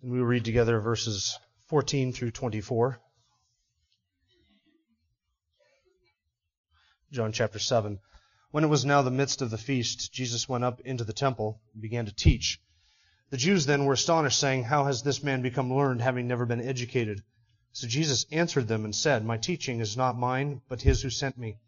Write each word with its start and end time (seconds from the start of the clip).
And 0.00 0.12
we 0.12 0.20
read 0.20 0.44
together 0.44 0.78
verses 0.78 1.36
14 1.66 2.12
through 2.12 2.30
24. 2.30 3.00
John 7.10 7.32
chapter 7.32 7.58
7. 7.58 7.98
When 8.52 8.62
it 8.62 8.68
was 8.68 8.84
now 8.84 9.02
the 9.02 9.10
midst 9.10 9.42
of 9.42 9.50
the 9.50 9.58
feast, 9.58 10.12
Jesus 10.12 10.48
went 10.48 10.62
up 10.62 10.80
into 10.82 11.02
the 11.02 11.12
temple 11.12 11.60
and 11.72 11.82
began 11.82 12.06
to 12.06 12.14
teach. 12.14 12.60
The 13.30 13.36
Jews 13.36 13.66
then 13.66 13.86
were 13.86 13.94
astonished, 13.94 14.38
saying, 14.38 14.64
How 14.64 14.84
has 14.84 15.02
this 15.02 15.24
man 15.24 15.42
become 15.42 15.74
learned, 15.74 16.00
having 16.00 16.28
never 16.28 16.46
been 16.46 16.60
educated? 16.60 17.24
So 17.72 17.88
Jesus 17.88 18.24
answered 18.30 18.68
them 18.68 18.84
and 18.84 18.94
said, 18.94 19.24
My 19.24 19.36
teaching 19.36 19.80
is 19.80 19.96
not 19.96 20.16
mine, 20.16 20.62
but 20.68 20.82
his 20.82 21.02
who 21.02 21.10
sent 21.10 21.36
me. 21.36 21.58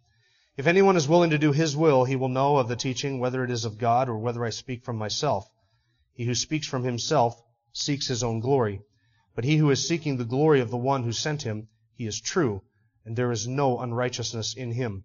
If 0.56 0.68
anyone 0.68 0.96
is 0.96 1.08
willing 1.08 1.30
to 1.30 1.38
do 1.38 1.50
his 1.50 1.76
will, 1.76 2.04
he 2.04 2.14
will 2.14 2.28
know 2.28 2.58
of 2.58 2.68
the 2.68 2.76
teaching, 2.76 3.18
whether 3.18 3.42
it 3.42 3.50
is 3.50 3.64
of 3.64 3.76
God 3.76 4.08
or 4.08 4.18
whether 4.18 4.44
I 4.44 4.50
speak 4.50 4.84
from 4.84 4.96
myself. 4.96 5.50
He 6.12 6.24
who 6.24 6.34
speaks 6.36 6.68
from 6.68 6.84
himself 6.84 7.42
seeks 7.72 8.06
his 8.06 8.22
own 8.22 8.40
glory. 8.40 8.82
But 9.34 9.44
he 9.44 9.56
who 9.56 9.70
is 9.70 9.86
seeking 9.86 10.16
the 10.16 10.24
glory 10.24 10.60
of 10.60 10.70
the 10.70 10.76
one 10.76 11.02
who 11.02 11.12
sent 11.12 11.42
him, 11.42 11.68
he 11.94 12.06
is 12.06 12.20
true, 12.20 12.62
and 13.04 13.16
there 13.16 13.32
is 13.32 13.46
no 13.46 13.78
unrighteousness 13.78 14.54
in 14.54 14.72
him. 14.72 15.04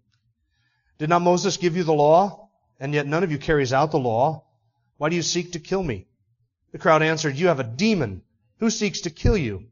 Did 0.98 1.08
not 1.08 1.22
Moses 1.22 1.56
give 1.56 1.76
you 1.76 1.84
the 1.84 1.92
law? 1.92 2.48
And 2.78 2.92
yet 2.92 3.06
none 3.06 3.22
of 3.22 3.32
you 3.32 3.38
carries 3.38 3.72
out 3.72 3.90
the 3.90 3.98
law. 3.98 4.44
Why 4.98 5.08
do 5.08 5.16
you 5.16 5.22
seek 5.22 5.52
to 5.52 5.60
kill 5.60 5.82
me? 5.82 6.06
The 6.72 6.78
crowd 6.78 7.02
answered, 7.02 7.36
You 7.36 7.48
have 7.48 7.60
a 7.60 7.64
demon. 7.64 8.22
Who 8.58 8.70
seeks 8.70 9.02
to 9.02 9.10
kill 9.10 9.36
you? 9.36 9.68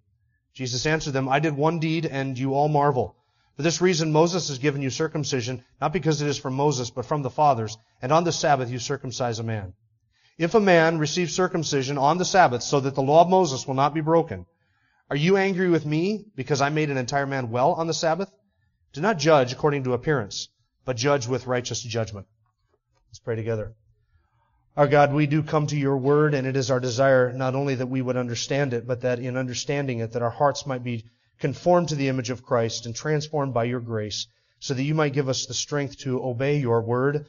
Jesus 0.54 0.86
answered 0.86 1.12
them, 1.12 1.28
I 1.28 1.40
did 1.40 1.56
one 1.56 1.80
deed, 1.80 2.06
and 2.06 2.38
you 2.38 2.54
all 2.54 2.68
marvel. 2.68 3.16
For 3.56 3.62
this 3.62 3.80
reason 3.80 4.12
Moses 4.12 4.48
has 4.48 4.58
given 4.58 4.82
you 4.82 4.90
circumcision, 4.90 5.64
not 5.80 5.92
because 5.92 6.20
it 6.22 6.28
is 6.28 6.38
from 6.38 6.54
Moses, 6.54 6.90
but 6.90 7.06
from 7.06 7.22
the 7.22 7.30
fathers, 7.30 7.76
and 8.02 8.12
on 8.12 8.24
the 8.24 8.32
Sabbath 8.32 8.70
you 8.70 8.78
circumcise 8.78 9.38
a 9.38 9.42
man. 9.42 9.74
If 10.36 10.54
a 10.54 10.60
man 10.60 10.98
receives 10.98 11.32
circumcision 11.32 11.96
on 11.96 12.18
the 12.18 12.24
Sabbath 12.24 12.62
so 12.62 12.80
that 12.80 12.96
the 12.96 13.02
law 13.02 13.22
of 13.22 13.28
Moses 13.28 13.66
will 13.66 13.74
not 13.74 13.94
be 13.94 14.00
broken, 14.00 14.46
are 15.08 15.16
you 15.16 15.36
angry 15.36 15.68
with 15.70 15.86
me 15.86 16.24
because 16.34 16.60
I 16.60 16.70
made 16.70 16.90
an 16.90 16.96
entire 16.96 17.26
man 17.26 17.50
well 17.50 17.72
on 17.74 17.86
the 17.86 17.94
Sabbath? 17.94 18.32
Do 18.92 19.00
not 19.00 19.18
judge 19.18 19.52
according 19.52 19.84
to 19.84 19.92
appearance, 19.92 20.48
but 20.84 20.96
judge 20.96 21.28
with 21.28 21.46
righteous 21.46 21.80
judgment. 21.82 22.26
Let's 23.08 23.20
pray 23.20 23.36
together. 23.36 23.74
Our 24.76 24.88
God, 24.88 25.12
we 25.12 25.28
do 25.28 25.44
come 25.44 25.68
to 25.68 25.76
your 25.76 25.96
word, 25.96 26.34
and 26.34 26.48
it 26.48 26.56
is 26.56 26.68
our 26.68 26.80
desire 26.80 27.32
not 27.32 27.54
only 27.54 27.76
that 27.76 27.86
we 27.86 28.02
would 28.02 28.16
understand 28.16 28.74
it, 28.74 28.88
but 28.88 29.02
that 29.02 29.20
in 29.20 29.36
understanding 29.36 30.00
it, 30.00 30.12
that 30.12 30.22
our 30.22 30.30
hearts 30.30 30.66
might 30.66 30.82
be 30.82 31.04
conformed 31.38 31.90
to 31.90 31.94
the 31.94 32.08
image 32.08 32.30
of 32.30 32.42
Christ 32.42 32.86
and 32.86 32.94
transformed 32.94 33.54
by 33.54 33.64
your 33.64 33.78
grace, 33.78 34.26
so 34.58 34.74
that 34.74 34.82
you 34.82 34.94
might 34.94 35.12
give 35.12 35.28
us 35.28 35.46
the 35.46 35.54
strength 35.54 35.98
to 35.98 36.24
obey 36.24 36.58
your 36.58 36.82
word 36.82 37.26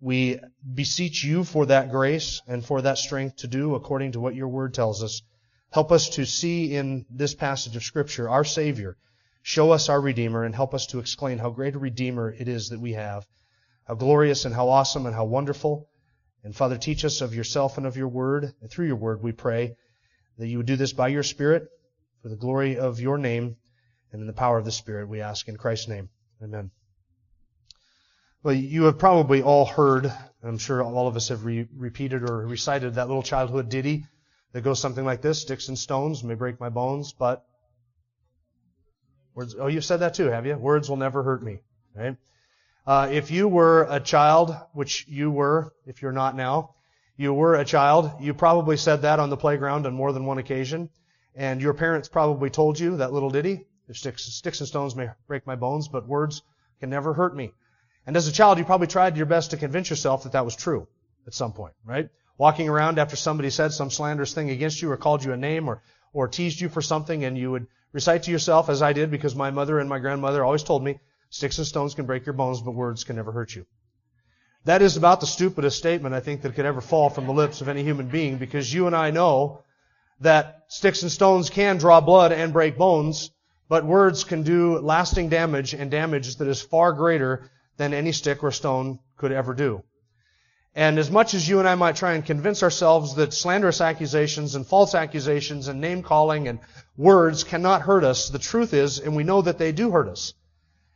we 0.00 0.38
beseech 0.74 1.24
you 1.24 1.44
for 1.44 1.66
that 1.66 1.90
grace 1.90 2.40
and 2.46 2.64
for 2.64 2.82
that 2.82 2.98
strength 2.98 3.36
to 3.36 3.46
do 3.46 3.74
according 3.74 4.12
to 4.12 4.20
what 4.20 4.34
your 4.34 4.48
word 4.48 4.74
tells 4.74 5.02
us. 5.02 5.22
Help 5.70 5.92
us 5.92 6.10
to 6.10 6.24
see 6.24 6.74
in 6.74 7.04
this 7.10 7.34
passage 7.34 7.76
of 7.76 7.82
Scripture 7.82 8.28
our 8.28 8.44
Savior. 8.44 8.96
Show 9.42 9.70
us 9.70 9.88
our 9.88 10.00
Redeemer 10.00 10.44
and 10.44 10.54
help 10.54 10.74
us 10.74 10.86
to 10.86 10.98
explain 10.98 11.38
how 11.38 11.50
great 11.50 11.74
a 11.74 11.78
Redeemer 11.78 12.30
it 12.30 12.48
is 12.48 12.68
that 12.68 12.80
we 12.80 12.92
have. 12.92 13.26
How 13.86 13.94
glorious 13.94 14.44
and 14.44 14.54
how 14.54 14.68
awesome 14.68 15.06
and 15.06 15.14
how 15.14 15.24
wonderful. 15.24 15.88
And 16.44 16.54
Father, 16.54 16.78
teach 16.78 17.04
us 17.04 17.20
of 17.20 17.34
yourself 17.34 17.78
and 17.78 17.86
of 17.86 17.96
your 17.96 18.08
word. 18.08 18.54
And 18.60 18.70
through 18.70 18.86
your 18.86 18.96
word, 18.96 19.22
we 19.22 19.32
pray 19.32 19.76
that 20.38 20.46
you 20.46 20.58
would 20.58 20.66
do 20.66 20.76
this 20.76 20.92
by 20.92 21.08
your 21.08 21.22
Spirit 21.22 21.68
for 22.22 22.28
the 22.28 22.36
glory 22.36 22.78
of 22.78 23.00
your 23.00 23.18
name 23.18 23.56
and 24.12 24.20
in 24.20 24.26
the 24.26 24.32
power 24.32 24.58
of 24.58 24.64
the 24.64 24.72
Spirit, 24.72 25.08
we 25.08 25.20
ask 25.20 25.48
in 25.48 25.56
Christ's 25.56 25.88
name. 25.88 26.08
Amen. 26.42 26.70
Well, 28.44 28.54
you 28.54 28.84
have 28.84 28.98
probably 28.98 29.42
all 29.42 29.64
heard, 29.64 30.12
I'm 30.44 30.58
sure 30.58 30.80
all 30.80 31.08
of 31.08 31.16
us 31.16 31.28
have 31.28 31.44
re- 31.44 31.66
repeated 31.74 32.22
or 32.22 32.46
recited 32.46 32.94
that 32.94 33.08
little 33.08 33.22
childhood 33.22 33.68
ditty 33.68 34.06
that 34.52 34.60
goes 34.60 34.78
something 34.78 35.04
like 35.04 35.22
this 35.22 35.42
Sticks 35.42 35.66
and 35.66 35.76
stones 35.76 36.22
may 36.22 36.34
break 36.34 36.60
my 36.60 36.68
bones, 36.68 37.12
but. 37.12 37.44
Words, 39.34 39.56
oh, 39.58 39.66
you've 39.66 39.84
said 39.84 40.00
that 40.00 40.14
too, 40.14 40.26
have 40.26 40.46
you? 40.46 40.56
Words 40.56 40.88
will 40.88 40.96
never 40.96 41.24
hurt 41.24 41.42
me. 41.42 41.62
Right? 41.96 42.16
Uh, 42.86 43.08
if 43.10 43.32
you 43.32 43.48
were 43.48 43.88
a 43.90 43.98
child, 43.98 44.56
which 44.72 45.06
you 45.08 45.32
were, 45.32 45.74
if 45.84 46.00
you're 46.00 46.12
not 46.12 46.36
now, 46.36 46.76
you 47.16 47.34
were 47.34 47.56
a 47.56 47.64
child, 47.64 48.12
you 48.20 48.34
probably 48.34 48.76
said 48.76 49.02
that 49.02 49.18
on 49.18 49.30
the 49.30 49.36
playground 49.36 49.84
on 49.84 49.94
more 49.94 50.12
than 50.12 50.26
one 50.26 50.38
occasion, 50.38 50.90
and 51.34 51.60
your 51.60 51.74
parents 51.74 52.08
probably 52.08 52.50
told 52.50 52.78
you 52.78 52.98
that 52.98 53.12
little 53.12 53.30
ditty. 53.30 53.66
Sticks, 53.90 54.24
sticks 54.26 54.60
and 54.60 54.68
stones 54.68 54.94
may 54.94 55.08
break 55.26 55.44
my 55.44 55.56
bones, 55.56 55.88
but 55.88 56.06
words 56.06 56.42
can 56.78 56.88
never 56.88 57.14
hurt 57.14 57.34
me. 57.34 57.52
And 58.08 58.16
as 58.16 58.26
a 58.26 58.32
child, 58.32 58.56
you 58.56 58.64
probably 58.64 58.86
tried 58.86 59.18
your 59.18 59.26
best 59.26 59.50
to 59.50 59.58
convince 59.58 59.90
yourself 59.90 60.22
that 60.22 60.32
that 60.32 60.46
was 60.46 60.56
true 60.56 60.88
at 61.26 61.34
some 61.34 61.52
point, 61.52 61.74
right? 61.84 62.08
Walking 62.38 62.66
around 62.66 62.98
after 62.98 63.16
somebody 63.16 63.50
said 63.50 63.70
some 63.74 63.90
slanderous 63.90 64.32
thing 64.32 64.48
against 64.48 64.80
you 64.80 64.90
or 64.90 64.96
called 64.96 65.22
you 65.22 65.34
a 65.34 65.36
name 65.36 65.68
or, 65.68 65.82
or 66.14 66.26
teased 66.26 66.58
you 66.58 66.70
for 66.70 66.80
something 66.80 67.22
and 67.22 67.36
you 67.36 67.50
would 67.50 67.66
recite 67.92 68.22
to 68.22 68.30
yourself, 68.30 68.70
as 68.70 68.80
I 68.80 68.94
did 68.94 69.10
because 69.10 69.34
my 69.34 69.50
mother 69.50 69.78
and 69.78 69.90
my 69.90 69.98
grandmother 69.98 70.42
always 70.42 70.62
told 70.62 70.82
me, 70.82 71.00
sticks 71.28 71.58
and 71.58 71.66
stones 71.66 71.94
can 71.94 72.06
break 72.06 72.24
your 72.24 72.32
bones, 72.32 72.62
but 72.62 72.70
words 72.70 73.04
can 73.04 73.16
never 73.16 73.30
hurt 73.30 73.54
you. 73.54 73.66
That 74.64 74.80
is 74.80 74.96
about 74.96 75.20
the 75.20 75.26
stupidest 75.26 75.76
statement 75.76 76.14
I 76.14 76.20
think 76.20 76.40
that 76.40 76.54
could 76.54 76.64
ever 76.64 76.80
fall 76.80 77.10
from 77.10 77.26
the 77.26 77.34
lips 77.34 77.60
of 77.60 77.68
any 77.68 77.82
human 77.82 78.08
being 78.08 78.38
because 78.38 78.72
you 78.72 78.86
and 78.86 78.96
I 78.96 79.10
know 79.10 79.64
that 80.20 80.64
sticks 80.68 81.02
and 81.02 81.12
stones 81.12 81.50
can 81.50 81.76
draw 81.76 82.00
blood 82.00 82.32
and 82.32 82.54
break 82.54 82.78
bones, 82.78 83.30
but 83.68 83.84
words 83.84 84.24
can 84.24 84.44
do 84.44 84.78
lasting 84.78 85.28
damage 85.28 85.74
and 85.74 85.90
damage 85.90 86.36
that 86.36 86.48
is 86.48 86.62
far 86.62 86.94
greater 86.94 87.50
than 87.78 87.94
any 87.94 88.12
stick 88.12 88.44
or 88.44 88.52
stone 88.52 88.98
could 89.16 89.32
ever 89.32 89.54
do. 89.54 89.82
And 90.74 90.98
as 90.98 91.10
much 91.10 91.34
as 91.34 91.48
you 91.48 91.58
and 91.58 91.68
I 91.68 91.74
might 91.74 91.96
try 91.96 92.12
and 92.12 92.24
convince 92.24 92.62
ourselves 92.62 93.14
that 93.14 93.32
slanderous 93.32 93.80
accusations 93.80 94.54
and 94.54 94.66
false 94.66 94.94
accusations 94.94 95.66
and 95.66 95.80
name 95.80 96.02
calling 96.02 96.46
and 96.46 96.60
words 96.96 97.42
cannot 97.42 97.82
hurt 97.82 98.04
us, 98.04 98.28
the 98.28 98.38
truth 98.38 98.74
is, 98.74 99.00
and 99.00 99.16
we 99.16 99.24
know 99.24 99.42
that 99.42 99.58
they 99.58 99.72
do 99.72 99.90
hurt 99.90 100.08
us. 100.08 100.34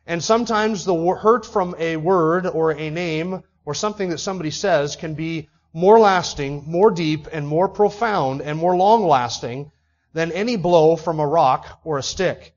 And 0.07 0.23
sometimes 0.23 0.85
the 0.85 0.95
hurt 0.95 1.47
from 1.47 1.75
a 1.79 1.97
word 1.97 2.47
or 2.47 2.73
a 2.73 2.91
name 2.91 3.43
or 3.65 3.75
something 3.75 4.11
that 4.11 4.19
somebody 4.19 4.51
says 4.51 4.97
can 4.97 5.15
be 5.15 5.49
more 5.73 5.99
lasting, 5.99 6.65
more 6.67 6.91
deep, 6.91 7.27
and 7.33 7.47
more 7.47 7.69
profound 7.69 8.43
and 8.43 8.59
more 8.59 8.77
long 8.77 9.07
lasting 9.07 9.73
than 10.13 10.33
any 10.33 10.57
blow 10.57 10.97
from 10.97 11.19
a 11.19 11.27
rock 11.27 11.81
or 11.85 11.99
a 11.99 12.03
stick. 12.03 12.55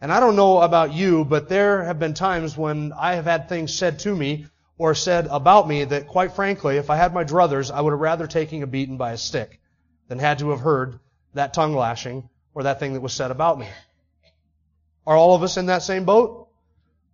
And 0.00 0.12
I 0.12 0.20
don't 0.20 0.36
know 0.36 0.60
about 0.60 0.92
you, 0.92 1.24
but 1.24 1.48
there 1.48 1.82
have 1.84 1.98
been 1.98 2.14
times 2.14 2.56
when 2.56 2.92
I 2.92 3.14
have 3.14 3.24
had 3.24 3.48
things 3.48 3.74
said 3.74 3.98
to 4.00 4.14
me 4.14 4.46
or 4.76 4.94
said 4.94 5.26
about 5.28 5.66
me 5.66 5.84
that, 5.84 6.06
quite 6.06 6.32
frankly, 6.32 6.76
if 6.76 6.88
I 6.88 6.96
had 6.96 7.12
my 7.12 7.24
druthers, 7.24 7.72
I 7.72 7.80
would 7.80 7.90
have 7.90 8.00
rather 8.00 8.28
taken 8.28 8.62
a 8.62 8.66
beating 8.66 8.96
by 8.96 9.12
a 9.12 9.18
stick 9.18 9.60
than 10.06 10.20
had 10.20 10.38
to 10.38 10.50
have 10.50 10.60
heard 10.60 11.00
that 11.34 11.52
tongue 11.52 11.74
lashing 11.74 12.28
or 12.54 12.62
that 12.62 12.78
thing 12.78 12.92
that 12.94 13.00
was 13.00 13.12
said 13.12 13.32
about 13.32 13.58
me. 13.58 13.66
Are 15.04 15.16
all 15.16 15.34
of 15.34 15.42
us 15.42 15.56
in 15.56 15.66
that 15.66 15.82
same 15.82 16.04
boat? 16.04 16.48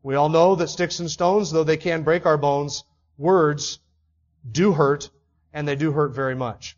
We 0.03 0.15
all 0.15 0.28
know 0.28 0.56
that 0.56 0.69
sticks 0.69 1.00
and 1.00 1.11
stones, 1.11 1.50
though 1.50 1.65
they 1.65 1.78
can 1.78 2.03
break 2.03 2.27
our 2.27 2.37
bones, 2.37 2.84
words 3.17 3.78
do 4.50 4.73
hurt, 4.73 5.09
and 5.55 5.67
they 5.67 5.77
do 5.77 5.91
hurt 5.91 6.12
very 6.12 6.34
much. 6.34 6.77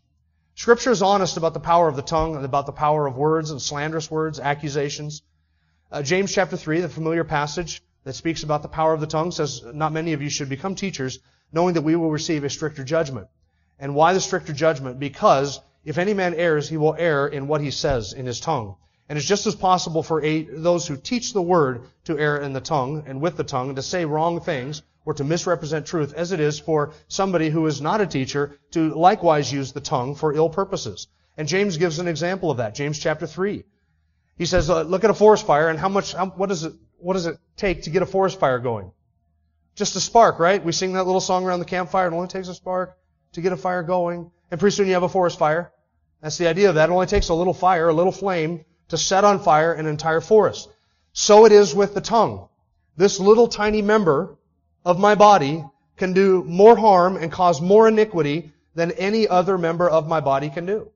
Scripture 0.55 0.91
is 0.91 1.01
honest 1.01 1.35
about 1.35 1.53
the 1.53 1.59
power 1.59 1.89
of 1.89 1.97
the 1.97 2.01
tongue 2.01 2.37
and 2.37 2.45
about 2.45 2.65
the 2.65 2.71
power 2.71 3.05
of 3.05 3.17
words 3.17 3.51
and 3.51 3.61
slanderous 3.61 4.09
words, 4.09 4.39
accusations. 4.39 5.21
Uh, 5.89 6.01
James 6.01 6.33
chapter 6.33 6.57
3, 6.57 6.81
the 6.81 6.89
familiar 6.89 7.23
passage 7.23 7.81
that 8.03 8.13
speaks 8.13 8.43
about 8.43 8.61
the 8.61 8.67
power 8.67 8.93
of 8.93 8.99
the 8.99 9.07
tongue, 9.07 9.31
says, 9.31 9.63
Not 9.63 9.93
many 9.93 10.11
of 10.11 10.21
you 10.21 10.29
should 10.29 10.49
become 10.49 10.75
teachers, 10.75 11.19
knowing 11.53 11.75
that 11.75 11.83
we 11.83 11.95
will 11.95 12.11
receive 12.11 12.43
a 12.43 12.49
stricter 12.49 12.83
judgment. 12.83 13.27
And 13.79 13.95
why 13.95 14.13
the 14.13 14.19
stricter 14.19 14.51
judgment? 14.51 14.99
Because 14.99 15.61
if 15.85 15.97
any 15.97 16.13
man 16.13 16.33
errs, 16.33 16.67
he 16.67 16.75
will 16.75 16.95
err 16.97 17.27
in 17.27 17.47
what 17.47 17.61
he 17.61 17.71
says 17.71 18.11
in 18.11 18.25
his 18.25 18.41
tongue. 18.41 18.75
And 19.07 19.17
it's 19.17 19.27
just 19.27 19.47
as 19.47 19.55
possible 19.55 20.03
for 20.03 20.21
a, 20.21 20.41
those 20.41 20.85
who 20.85 20.97
teach 20.97 21.31
the 21.31 21.41
word 21.41 21.83
to 22.03 22.19
err 22.19 22.41
in 22.41 22.51
the 22.51 22.59
tongue 22.59 23.05
and 23.07 23.21
with 23.21 23.37
the 23.37 23.45
tongue 23.45 23.75
to 23.75 23.81
say 23.81 24.03
wrong 24.03 24.41
things 24.41 24.81
or 25.05 25.13
to 25.13 25.23
misrepresent 25.23 25.85
truth 25.85 26.13
as 26.13 26.33
it 26.33 26.41
is 26.41 26.59
for 26.59 26.91
somebody 27.07 27.49
who 27.49 27.65
is 27.65 27.79
not 27.79 28.01
a 28.01 28.05
teacher 28.07 28.59
to 28.71 28.93
likewise 28.93 29.53
use 29.53 29.71
the 29.71 29.79
tongue 29.79 30.15
for 30.15 30.33
ill 30.33 30.49
purposes. 30.49 31.07
And 31.37 31.47
James 31.47 31.77
gives 31.77 31.99
an 31.99 32.09
example 32.09 32.51
of 32.51 32.57
that. 32.57 32.75
James 32.75 32.99
chapter 32.99 33.25
3. 33.25 33.63
He 34.37 34.45
says, 34.45 34.69
uh, 34.69 34.83
look 34.83 35.03
at 35.03 35.09
a 35.09 35.15
forest 35.15 35.45
fire 35.45 35.69
and 35.69 35.79
how 35.79 35.89
much, 35.89 36.13
how, 36.13 36.27
what 36.27 36.49
does 36.49 36.63
it, 36.63 36.73
what 36.99 37.13
does 37.13 37.25
it 37.25 37.37
take 37.55 37.83
to 37.83 37.89
get 37.89 38.01
a 38.01 38.05
forest 38.05 38.39
fire 38.39 38.59
going? 38.59 38.91
Just 39.75 39.95
a 39.95 39.99
spark, 39.99 40.39
right? 40.39 40.63
We 40.63 40.71
sing 40.71 40.93
that 40.93 41.05
little 41.05 41.21
song 41.21 41.45
around 41.45 41.59
the 41.59 41.65
campfire. 41.65 42.07
It 42.07 42.13
only 42.13 42.27
takes 42.27 42.47
a 42.47 42.53
spark 42.53 42.97
to 43.33 43.41
get 43.41 43.51
a 43.51 43.57
fire 43.57 43.83
going. 43.83 44.31
And 44.49 44.59
pretty 44.59 44.75
soon 44.75 44.87
you 44.87 44.93
have 44.93 45.03
a 45.03 45.09
forest 45.09 45.37
fire. 45.37 45.71
That's 46.21 46.37
the 46.37 46.47
idea 46.47 46.69
of 46.69 46.75
that. 46.75 46.89
It 46.89 46.93
only 46.93 47.05
takes 47.05 47.29
a 47.29 47.33
little 47.33 47.53
fire, 47.53 47.89
a 47.89 47.93
little 47.93 48.11
flame, 48.11 48.65
to 48.89 48.97
set 48.97 49.23
on 49.23 49.39
fire 49.39 49.73
an 49.73 49.85
entire 49.85 50.21
forest. 50.21 50.69
So 51.13 51.45
it 51.45 51.51
is 51.51 51.75
with 51.75 51.93
the 51.93 52.01
tongue. 52.01 52.47
This 52.95 53.19
little 53.19 53.47
tiny 53.47 53.81
member 53.81 54.37
of 54.85 54.99
my 54.99 55.15
body 55.15 55.63
can 55.97 56.13
do 56.13 56.43
more 56.43 56.75
harm 56.75 57.17
and 57.17 57.31
cause 57.31 57.59
more 57.61 57.87
iniquity 57.87 58.51
than 58.75 58.91
any 58.91 59.27
other 59.27 59.57
member 59.57 59.89
of 59.89 60.07
my 60.07 60.19
body 60.19 60.49
can 60.49 60.65
do. 60.65 60.91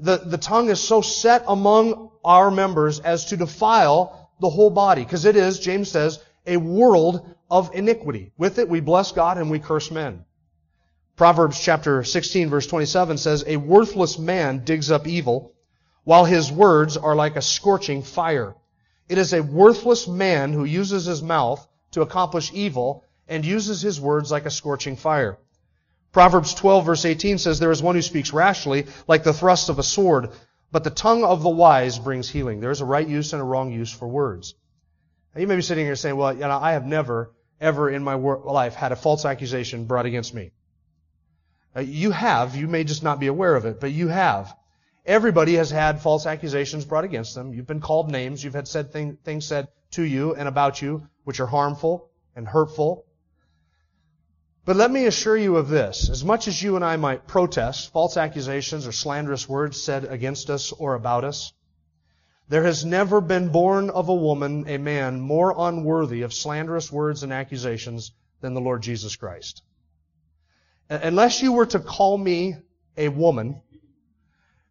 The, 0.00 0.16
the 0.18 0.38
tongue 0.38 0.70
is 0.70 0.80
so 0.80 1.02
set 1.02 1.44
among 1.46 2.10
our 2.24 2.50
members 2.50 3.00
as 3.00 3.26
to 3.26 3.36
defile 3.36 4.30
the 4.40 4.48
whole 4.48 4.70
body, 4.70 5.04
because 5.04 5.26
it 5.26 5.36
is, 5.36 5.60
James 5.60 5.90
says, 5.90 6.18
a 6.46 6.56
world 6.56 7.34
of 7.50 7.74
iniquity. 7.74 8.32
With 8.38 8.58
it 8.58 8.68
we 8.68 8.80
bless 8.80 9.12
God 9.12 9.36
and 9.36 9.50
we 9.50 9.58
curse 9.58 9.90
men. 9.90 10.24
Proverbs 11.16 11.60
chapter 11.60 12.02
16 12.02 12.48
verse 12.48 12.66
27 12.66 13.18
says, 13.18 13.44
A 13.46 13.58
worthless 13.58 14.18
man 14.18 14.64
digs 14.64 14.90
up 14.90 15.06
evil, 15.06 15.52
while 16.04 16.24
his 16.24 16.50
words 16.50 16.96
are 16.96 17.14
like 17.14 17.36
a 17.36 17.42
scorching 17.42 18.02
fire. 18.02 18.54
It 19.08 19.18
is 19.18 19.34
a 19.34 19.42
worthless 19.42 20.08
man 20.08 20.52
who 20.52 20.64
uses 20.64 21.04
his 21.04 21.22
mouth 21.22 21.66
to 21.90 22.00
accomplish 22.00 22.50
evil 22.54 23.04
and 23.28 23.44
uses 23.44 23.82
his 23.82 24.00
words 24.00 24.30
like 24.30 24.46
a 24.46 24.50
scorching 24.50 24.96
fire. 24.96 25.38
Proverbs 26.12 26.54
12 26.54 26.86
verse 26.86 27.04
18 27.04 27.38
says, 27.38 27.58
There 27.58 27.70
is 27.70 27.82
one 27.82 27.94
who 27.94 28.02
speaks 28.02 28.32
rashly, 28.32 28.86
like 29.06 29.22
the 29.22 29.32
thrust 29.32 29.68
of 29.68 29.78
a 29.78 29.82
sword, 29.82 30.30
but 30.72 30.84
the 30.84 30.90
tongue 30.90 31.24
of 31.24 31.42
the 31.42 31.50
wise 31.50 31.98
brings 31.98 32.28
healing. 32.28 32.60
There 32.60 32.70
is 32.70 32.80
a 32.80 32.84
right 32.86 33.06
use 33.06 33.32
and 33.32 33.40
a 33.40 33.44
wrong 33.44 33.72
use 33.72 33.92
for 33.92 34.08
words. 34.08 34.54
Now 35.34 35.40
you 35.40 35.46
may 35.46 35.56
be 35.56 35.62
sitting 35.62 35.86
here 35.86 35.96
saying, 35.96 36.16
well, 36.16 36.32
you 36.32 36.40
know, 36.40 36.58
I 36.58 36.72
have 36.72 36.86
never, 36.86 37.32
ever 37.60 37.88
in 37.88 38.02
my 38.02 38.14
life 38.14 38.74
had 38.74 38.92
a 38.92 38.96
false 38.96 39.24
accusation 39.24 39.84
brought 39.84 40.06
against 40.06 40.34
me. 40.34 40.50
Uh, 41.76 41.80
you 41.80 42.10
have. 42.10 42.56
You 42.56 42.66
may 42.66 42.82
just 42.82 43.04
not 43.04 43.20
be 43.20 43.28
aware 43.28 43.54
of 43.54 43.64
it, 43.64 43.80
but 43.80 43.92
you 43.92 44.08
have. 44.08 44.52
Everybody 45.06 45.54
has 45.54 45.70
had 45.70 46.02
false 46.02 46.26
accusations 46.26 46.84
brought 46.84 47.04
against 47.04 47.34
them. 47.34 47.54
You've 47.54 47.66
been 47.66 47.80
called 47.80 48.10
names. 48.10 48.42
You've 48.42 48.54
had 48.54 48.66
said 48.66 48.92
thing, 48.92 49.18
things 49.24 49.46
said 49.46 49.68
to 49.92 50.02
you 50.02 50.34
and 50.34 50.48
about 50.48 50.82
you 50.82 51.08
which 51.24 51.40
are 51.40 51.46
harmful 51.46 52.10
and 52.34 52.46
hurtful 52.46 53.04
but 54.64 54.76
let 54.76 54.90
me 54.90 55.06
assure 55.06 55.36
you 55.36 55.56
of 55.56 55.68
this. 55.68 56.10
As 56.10 56.24
much 56.24 56.46
as 56.46 56.62
you 56.62 56.76
and 56.76 56.84
I 56.84 56.96
might 56.96 57.26
protest 57.26 57.92
false 57.92 58.16
accusations 58.16 58.86
or 58.86 58.92
slanderous 58.92 59.48
words 59.48 59.82
said 59.82 60.04
against 60.04 60.50
us 60.50 60.72
or 60.72 60.94
about 60.94 61.24
us, 61.24 61.52
there 62.48 62.64
has 62.64 62.84
never 62.84 63.20
been 63.20 63.50
born 63.50 63.90
of 63.90 64.08
a 64.08 64.14
woman 64.14 64.66
a 64.68 64.76
man 64.76 65.20
more 65.20 65.54
unworthy 65.56 66.22
of 66.22 66.34
slanderous 66.34 66.90
words 66.90 67.22
and 67.22 67.32
accusations 67.32 68.12
than 68.40 68.54
the 68.54 68.60
Lord 68.60 68.82
Jesus 68.82 69.16
Christ. 69.16 69.62
Uh, 70.90 70.98
unless 71.02 71.42
you 71.42 71.52
were 71.52 71.66
to 71.66 71.78
call 71.78 72.18
me 72.18 72.56
a 72.96 73.08
woman, 73.08 73.62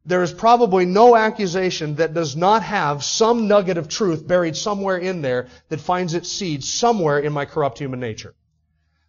there 0.06 0.22
is 0.24 0.34
probably 0.34 0.86
no 0.86 1.16
accusation 1.16 1.96
that 1.96 2.14
does 2.14 2.36
not 2.36 2.64
have 2.64 3.04
some 3.04 3.48
nugget 3.48 3.78
of 3.78 3.88
truth 3.88 4.28
buried 4.28 4.58
somewhere 4.58 4.98
in 4.98 5.22
there 5.22 5.48
that 5.70 5.80
finds 5.80 6.14
its 6.14 6.30
seed 6.30 6.64
somewhere 6.64 7.20
in 7.20 7.32
my 7.32 7.46
corrupt 7.46 7.80
human 7.80 8.00
nature. 8.00 8.36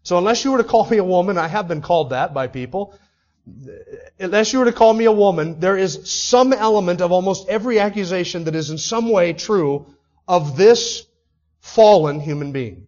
So 0.03 0.19
unless 0.19 0.45
you 0.45 0.53
were 0.53 0.59
to 0.59 0.65
call 0.65 0.89
me 0.89 0.99
a 0.99 1.05
woman, 1.05 1.39
I 1.39 1.49
have 1.49 1.69
been 1.69 1.83
called 1.83 2.11
that 2.11 2.33
by 2.33 2.47
people. 2.47 2.95
Unless 4.19 4.53
you 4.53 4.59
were 4.59 4.65
to 4.67 4.73
call 4.73 4.93
me 4.93 5.05
a 5.05 5.13
woman, 5.13 5.61
there 5.61 5.77
is 5.77 6.11
some 6.11 6.53
element 6.53 7.01
of 7.01 7.13
almost 7.13 7.49
every 7.49 7.81
accusation 7.81 8.45
that 8.45 8.55
is 8.55 8.71
in 8.71 8.79
some 8.79 9.11
way 9.11 9.33
true 9.33 9.87
of 10.27 10.57
this 10.57 11.07
fallen 11.61 12.21
human 12.21 12.53
being. 12.53 12.87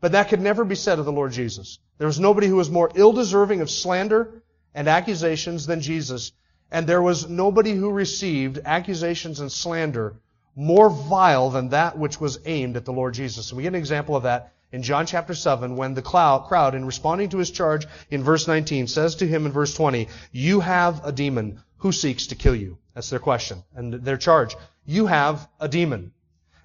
But 0.00 0.12
that 0.12 0.28
could 0.28 0.40
never 0.40 0.64
be 0.64 0.74
said 0.74 0.98
of 0.98 1.04
the 1.04 1.12
Lord 1.12 1.32
Jesus. 1.32 1.78
There 1.98 2.06
was 2.06 2.20
nobody 2.20 2.46
who 2.46 2.56
was 2.56 2.70
more 2.70 2.90
ill-deserving 2.94 3.60
of 3.60 3.70
slander 3.70 4.42
and 4.74 4.88
accusations 4.88 5.66
than 5.66 5.80
Jesus. 5.80 6.32
And 6.70 6.86
there 6.86 7.02
was 7.02 7.28
nobody 7.28 7.72
who 7.72 7.90
received 7.90 8.60
accusations 8.64 9.40
and 9.40 9.50
slander 9.50 10.16
more 10.54 10.90
vile 10.90 11.50
than 11.50 11.70
that 11.70 11.98
which 11.98 12.20
was 12.20 12.38
aimed 12.44 12.76
at 12.76 12.84
the 12.84 12.92
Lord 12.92 13.14
Jesus. 13.14 13.50
And 13.50 13.56
we 13.56 13.64
get 13.64 13.70
an 13.70 13.74
example 13.74 14.14
of 14.14 14.22
that 14.24 14.52
in 14.70 14.82
John 14.82 15.06
chapter 15.06 15.34
7 15.34 15.76
when 15.76 15.94
the 15.94 16.02
crowd, 16.02 16.74
in 16.74 16.84
responding 16.84 17.30
to 17.30 17.38
his 17.38 17.50
charge 17.50 17.86
in 18.10 18.22
verse 18.22 18.46
19, 18.46 18.86
says 18.86 19.16
to 19.16 19.26
him 19.26 19.46
in 19.46 19.52
verse 19.52 19.74
20, 19.74 20.08
You 20.32 20.60
have 20.60 21.04
a 21.04 21.12
demon 21.12 21.60
who 21.78 21.92
seeks 21.92 22.28
to 22.28 22.34
kill 22.34 22.54
you. 22.54 22.78
That's 22.94 23.10
their 23.10 23.18
question 23.18 23.62
and 23.74 23.94
their 23.94 24.16
charge. 24.16 24.56
You 24.84 25.06
have 25.06 25.48
a 25.60 25.68
demon. 25.68 26.12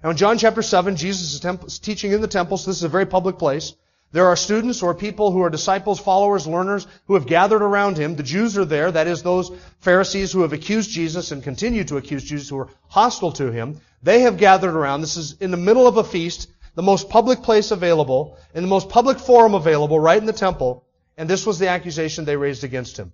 Now 0.02 0.10
in 0.10 0.16
John 0.16 0.38
chapter 0.38 0.60
7, 0.60 0.96
Jesus 0.96 1.32
is 1.32 1.78
teaching 1.78 2.12
in 2.12 2.20
the 2.20 2.28
temple, 2.28 2.58
so 2.58 2.70
this 2.70 2.78
is 2.78 2.82
a 2.82 2.88
very 2.88 3.06
public 3.06 3.38
place. 3.38 3.74
There 4.12 4.26
are 4.26 4.36
students 4.36 4.82
or 4.82 4.94
people 4.94 5.32
who 5.32 5.42
are 5.42 5.50
disciples, 5.50 5.98
followers, 5.98 6.46
learners 6.46 6.86
who 7.06 7.14
have 7.14 7.26
gathered 7.26 7.62
around 7.62 7.96
him. 7.96 8.14
The 8.14 8.22
Jews 8.22 8.56
are 8.56 8.64
there, 8.64 8.92
that 8.92 9.08
is 9.08 9.22
those 9.22 9.50
Pharisees 9.80 10.30
who 10.30 10.42
have 10.42 10.52
accused 10.52 10.90
Jesus 10.90 11.32
and 11.32 11.42
continue 11.42 11.82
to 11.84 11.96
accuse 11.96 12.22
Jesus 12.22 12.48
who 12.48 12.58
are 12.58 12.68
hostile 12.86 13.32
to 13.32 13.50
him. 13.50 13.80
They 14.04 14.20
have 14.20 14.36
gathered 14.36 14.74
around. 14.74 15.00
This 15.00 15.16
is 15.16 15.32
in 15.40 15.50
the 15.50 15.56
middle 15.56 15.88
of 15.88 15.96
a 15.96 16.04
feast 16.04 16.48
the 16.74 16.82
most 16.82 17.08
public 17.08 17.42
place 17.42 17.70
available, 17.70 18.36
in 18.54 18.62
the 18.62 18.68
most 18.68 18.88
public 18.88 19.18
forum 19.18 19.54
available, 19.54 19.98
right 19.98 20.18
in 20.18 20.26
the 20.26 20.32
temple, 20.32 20.84
and 21.16 21.28
this 21.28 21.46
was 21.46 21.58
the 21.58 21.68
accusation 21.68 22.24
they 22.24 22.36
raised 22.36 22.64
against 22.64 22.96
him. 22.96 23.12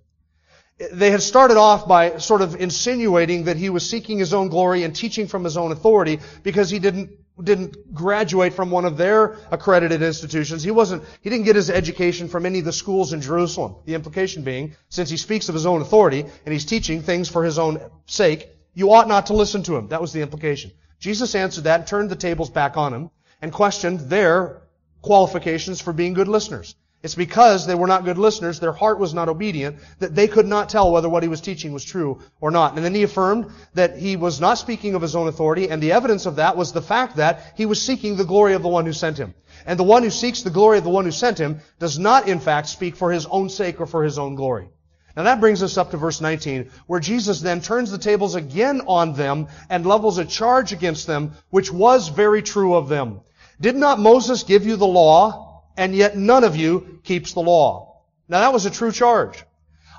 They 0.91 1.11
had 1.11 1.21
started 1.21 1.57
off 1.57 1.87
by 1.87 2.17
sort 2.17 2.41
of 2.41 2.55
insinuating 2.55 3.43
that 3.43 3.57
he 3.57 3.69
was 3.69 3.87
seeking 3.87 4.17
his 4.17 4.33
own 4.33 4.49
glory 4.49 4.83
and 4.83 4.95
teaching 4.95 5.27
from 5.27 5.43
his 5.43 5.55
own 5.55 5.71
authority 5.71 6.19
because 6.41 6.69
he 6.69 6.79
didn't 6.79 7.11
didn't 7.41 7.93
graduate 7.93 8.53
from 8.53 8.69
one 8.69 8.85
of 8.85 8.97
their 8.97 9.37
accredited 9.51 10.01
institutions. 10.01 10.61
He 10.61 10.69
wasn't, 10.69 11.03
he 11.21 11.29
didn't 11.29 11.45
get 11.45 11.55
his 11.55 11.69
education 11.71 12.27
from 12.27 12.45
any 12.45 12.59
of 12.59 12.65
the 12.65 12.73
schools 12.73 13.13
in 13.13 13.21
Jerusalem. 13.21 13.77
The 13.85 13.95
implication 13.95 14.43
being, 14.43 14.75
since 14.89 15.09
he 15.09 15.17
speaks 15.17 15.49
of 15.49 15.55
his 15.55 15.65
own 15.65 15.81
authority 15.81 16.21
and 16.21 16.53
he's 16.53 16.65
teaching 16.65 17.01
things 17.01 17.29
for 17.29 17.43
his 17.43 17.57
own 17.57 17.79
sake, 18.05 18.49
you 18.75 18.91
ought 18.93 19.07
not 19.07 19.27
to 19.27 19.33
listen 19.33 19.63
to 19.63 19.75
him. 19.75 19.87
That 19.87 20.01
was 20.01 20.13
the 20.13 20.21
implication. 20.21 20.71
Jesus 20.99 21.33
answered 21.33 21.63
that 21.63 21.79
and 21.79 21.87
turned 21.87 22.09
the 22.11 22.15
tables 22.15 22.49
back 22.49 22.77
on 22.77 22.93
him 22.93 23.09
and 23.41 23.51
questioned 23.51 24.01
their 24.01 24.61
qualifications 25.01 25.81
for 25.81 25.93
being 25.93 26.13
good 26.13 26.27
listeners. 26.27 26.75
It's 27.03 27.15
because 27.15 27.65
they 27.65 27.73
were 27.73 27.87
not 27.87 28.05
good 28.05 28.19
listeners, 28.19 28.59
their 28.59 28.71
heart 28.71 28.99
was 28.99 29.11
not 29.11 29.27
obedient, 29.27 29.77
that 29.97 30.13
they 30.13 30.27
could 30.27 30.45
not 30.45 30.69
tell 30.69 30.91
whether 30.91 31.09
what 31.09 31.23
he 31.23 31.29
was 31.29 31.41
teaching 31.41 31.73
was 31.73 31.83
true 31.83 32.19
or 32.39 32.51
not. 32.51 32.75
And 32.75 32.85
then 32.85 32.93
he 32.93 33.01
affirmed 33.01 33.47
that 33.73 33.97
he 33.97 34.15
was 34.15 34.39
not 34.39 34.59
speaking 34.59 34.93
of 34.93 35.01
his 35.01 35.15
own 35.15 35.27
authority, 35.27 35.69
and 35.69 35.81
the 35.81 35.93
evidence 35.93 36.27
of 36.27 36.35
that 36.35 36.55
was 36.55 36.71
the 36.71 36.81
fact 36.81 37.15
that 37.15 37.53
he 37.57 37.65
was 37.65 37.81
seeking 37.81 38.15
the 38.15 38.23
glory 38.23 38.53
of 38.53 38.61
the 38.61 38.69
one 38.69 38.85
who 38.85 38.93
sent 38.93 39.17
him. 39.17 39.33
And 39.65 39.79
the 39.79 39.83
one 39.83 40.03
who 40.03 40.11
seeks 40.11 40.43
the 40.43 40.51
glory 40.51 40.77
of 40.77 40.83
the 40.83 40.91
one 40.91 41.05
who 41.05 41.11
sent 41.11 41.39
him 41.39 41.61
does 41.79 41.97
not, 41.97 42.27
in 42.27 42.39
fact, 42.39 42.67
speak 42.67 42.95
for 42.95 43.11
his 43.11 43.25
own 43.25 43.49
sake 43.49 43.81
or 43.81 43.87
for 43.87 44.03
his 44.03 44.19
own 44.19 44.35
glory. 44.35 44.69
Now 45.15 45.23
that 45.23 45.41
brings 45.41 45.61
us 45.63 45.77
up 45.77 45.91
to 45.91 45.97
verse 45.97 46.21
19, 46.21 46.69
where 46.87 46.99
Jesus 46.99 47.41
then 47.41 47.61
turns 47.61 47.91
the 47.91 47.97
tables 47.97 48.35
again 48.35 48.81
on 48.87 49.13
them 49.13 49.47
and 49.69 49.85
levels 49.85 50.19
a 50.19 50.25
charge 50.25 50.71
against 50.71 51.07
them, 51.07 51.33
which 51.49 51.71
was 51.71 52.09
very 52.09 52.41
true 52.41 52.75
of 52.75 52.89
them. 52.89 53.21
Did 53.61 53.75
not 53.75 53.99
Moses 53.99 54.43
give 54.43 54.65
you 54.65 54.75
the 54.75 54.87
law, 54.87 55.63
and 55.77 55.95
yet 55.95 56.17
none 56.17 56.43
of 56.43 56.55
you 56.55 56.99
keeps 57.03 57.33
the 57.33 57.41
law? 57.41 58.01
Now 58.27 58.39
that 58.39 58.53
was 58.53 58.65
a 58.65 58.71
true 58.71 58.91
charge. 58.91 59.43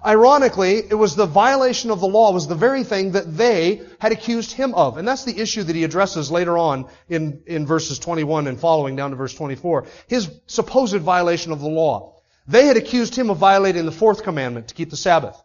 Ironically, 0.04 0.78
it 0.78 0.98
was 0.98 1.14
the 1.14 1.26
violation 1.26 1.92
of 1.92 2.00
the 2.00 2.08
law 2.08 2.32
was 2.32 2.48
the 2.48 2.56
very 2.56 2.82
thing 2.82 3.12
that 3.12 3.36
they 3.36 3.82
had 4.00 4.10
accused 4.10 4.50
him 4.50 4.74
of. 4.74 4.98
And 4.98 5.06
that's 5.06 5.24
the 5.24 5.38
issue 5.38 5.62
that 5.62 5.76
he 5.76 5.84
addresses 5.84 6.28
later 6.28 6.58
on 6.58 6.88
in, 7.08 7.42
in 7.46 7.66
verses 7.66 8.00
21 8.00 8.48
and 8.48 8.58
following 8.58 8.96
down 8.96 9.10
to 9.10 9.16
verse 9.16 9.34
24. 9.34 9.86
His 10.08 10.28
supposed 10.48 10.96
violation 10.96 11.52
of 11.52 11.60
the 11.60 11.68
law. 11.68 12.20
They 12.48 12.66
had 12.66 12.76
accused 12.76 13.14
him 13.14 13.30
of 13.30 13.36
violating 13.36 13.86
the 13.86 13.92
fourth 13.92 14.24
commandment 14.24 14.68
to 14.68 14.74
keep 14.74 14.90
the 14.90 14.96
Sabbath. 14.96 15.40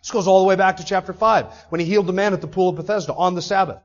This 0.00 0.10
goes 0.10 0.26
all 0.26 0.40
the 0.40 0.48
way 0.48 0.56
back 0.56 0.78
to 0.78 0.84
chapter 0.84 1.12
5 1.12 1.66
when 1.68 1.80
he 1.80 1.86
healed 1.86 2.06
the 2.06 2.14
man 2.14 2.32
at 2.32 2.40
the 2.40 2.46
pool 2.46 2.70
of 2.70 2.76
Bethesda 2.76 3.12
on 3.12 3.34
the 3.34 3.42
Sabbath. 3.42 3.82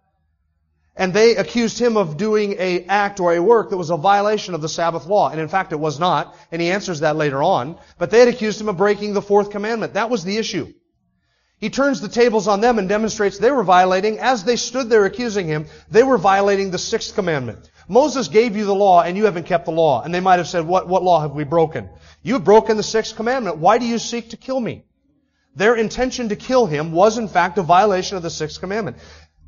And 0.95 1.11
they 1.11 1.35
accused 1.35 1.79
him 1.79 1.97
of 1.97 2.17
doing 2.17 2.55
a 2.59 2.85
act 2.85 3.19
or 3.19 3.33
a 3.33 3.41
work 3.41 3.71
that 3.71 3.77
was 3.77 3.89
a 3.89 3.97
violation 3.97 4.53
of 4.53 4.61
the 4.61 4.69
Sabbath 4.69 5.07
law. 5.07 5.29
And 5.29 5.39
in 5.39 5.47
fact, 5.47 5.71
it 5.71 5.79
was 5.79 5.99
not. 5.99 6.35
And 6.51 6.61
he 6.61 6.69
answers 6.69 6.99
that 6.99 7.15
later 7.15 7.41
on. 7.41 7.77
But 7.97 8.11
they 8.11 8.19
had 8.19 8.27
accused 8.27 8.61
him 8.61 8.69
of 8.69 8.77
breaking 8.77 9.13
the 9.13 9.21
fourth 9.21 9.49
commandment. 9.49 9.95
That 9.95 10.11
was 10.11 10.23
the 10.23 10.37
issue. 10.37 10.71
He 11.57 11.69
turns 11.69 12.01
the 12.01 12.09
tables 12.09 12.47
on 12.47 12.61
them 12.61 12.77
and 12.77 12.89
demonstrates 12.89 13.37
they 13.37 13.49
were 13.49 13.63
violating, 13.63 14.19
as 14.19 14.43
they 14.43 14.57
stood 14.57 14.89
there 14.89 15.05
accusing 15.05 15.47
him, 15.47 15.65
they 15.89 16.03
were 16.03 16.17
violating 16.17 16.71
the 16.71 16.77
sixth 16.77 17.15
commandment. 17.15 17.71
Moses 17.87 18.27
gave 18.27 18.55
you 18.55 18.65
the 18.65 18.75
law 18.75 19.01
and 19.01 19.17
you 19.17 19.25
haven't 19.25 19.45
kept 19.45 19.65
the 19.65 19.71
law. 19.71 20.03
And 20.03 20.13
they 20.13 20.19
might 20.19 20.37
have 20.37 20.47
said, 20.47 20.67
what, 20.67 20.87
what 20.87 21.03
law 21.03 21.21
have 21.21 21.31
we 21.31 21.43
broken? 21.43 21.89
You 22.21 22.33
have 22.33 22.43
broken 22.43 22.77
the 22.77 22.83
sixth 22.83 23.15
commandment. 23.15 23.57
Why 23.57 23.77
do 23.77 23.85
you 23.85 23.97
seek 23.97 24.29
to 24.31 24.37
kill 24.37 24.59
me? 24.59 24.83
Their 25.55 25.75
intention 25.75 26.29
to 26.29 26.35
kill 26.35 26.65
him 26.65 26.91
was 26.91 27.17
in 27.17 27.27
fact 27.27 27.57
a 27.57 27.61
violation 27.61 28.17
of 28.17 28.23
the 28.23 28.29
sixth 28.29 28.59
commandment. 28.59 28.97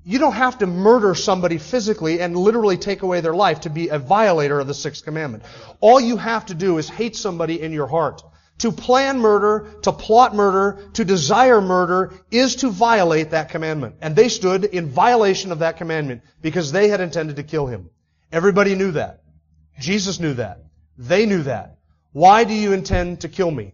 You 0.08 0.20
don't 0.20 0.34
have 0.34 0.60
to 0.60 0.68
murder 0.68 1.16
somebody 1.16 1.58
physically 1.58 2.22
and 2.22 2.38
literally 2.38 2.78
take 2.78 3.02
away 3.02 3.22
their 3.22 3.34
life 3.34 3.62
to 3.62 3.72
be 3.72 3.88
a 3.88 3.98
violator 3.98 4.60
of 4.60 4.68
the 4.68 4.74
sixth 4.76 5.04
commandment. 5.04 5.44
All 5.80 6.00
you 6.00 6.16
have 6.18 6.46
to 6.46 6.54
do 6.54 6.78
is 6.78 6.88
hate 6.88 7.16
somebody 7.16 7.60
in 7.60 7.72
your 7.74 7.88
heart. 7.88 8.22
To 8.60 8.72
plan 8.72 9.20
murder, 9.20 9.68
to 9.82 9.92
plot 9.92 10.36
murder, 10.36 10.88
to 10.94 11.04
desire 11.04 11.60
murder 11.60 12.14
is 12.30 12.58
to 12.58 12.70
violate 12.70 13.32
that 13.32 13.50
commandment. 13.50 13.96
And 14.00 14.16
they 14.16 14.30
stood 14.30 14.64
in 14.64 14.90
violation 14.90 15.52
of 15.52 15.60
that 15.60 15.78
commandment 15.78 16.22
because 16.40 16.72
they 16.72 16.88
had 16.88 17.02
intended 17.02 17.38
to 17.38 17.44
kill 17.44 17.66
him. 17.66 17.90
Everybody 18.32 18.76
knew 18.76 18.92
that. 18.92 19.24
Jesus 19.80 20.20
knew 20.20 20.36
that. 20.36 20.64
They 21.00 21.26
knew 21.26 21.42
that. 21.44 21.80
Why 22.12 22.44
do 22.44 22.54
you 22.54 22.74
intend 22.74 23.22
to 23.22 23.28
kill 23.28 23.50
me? 23.50 23.74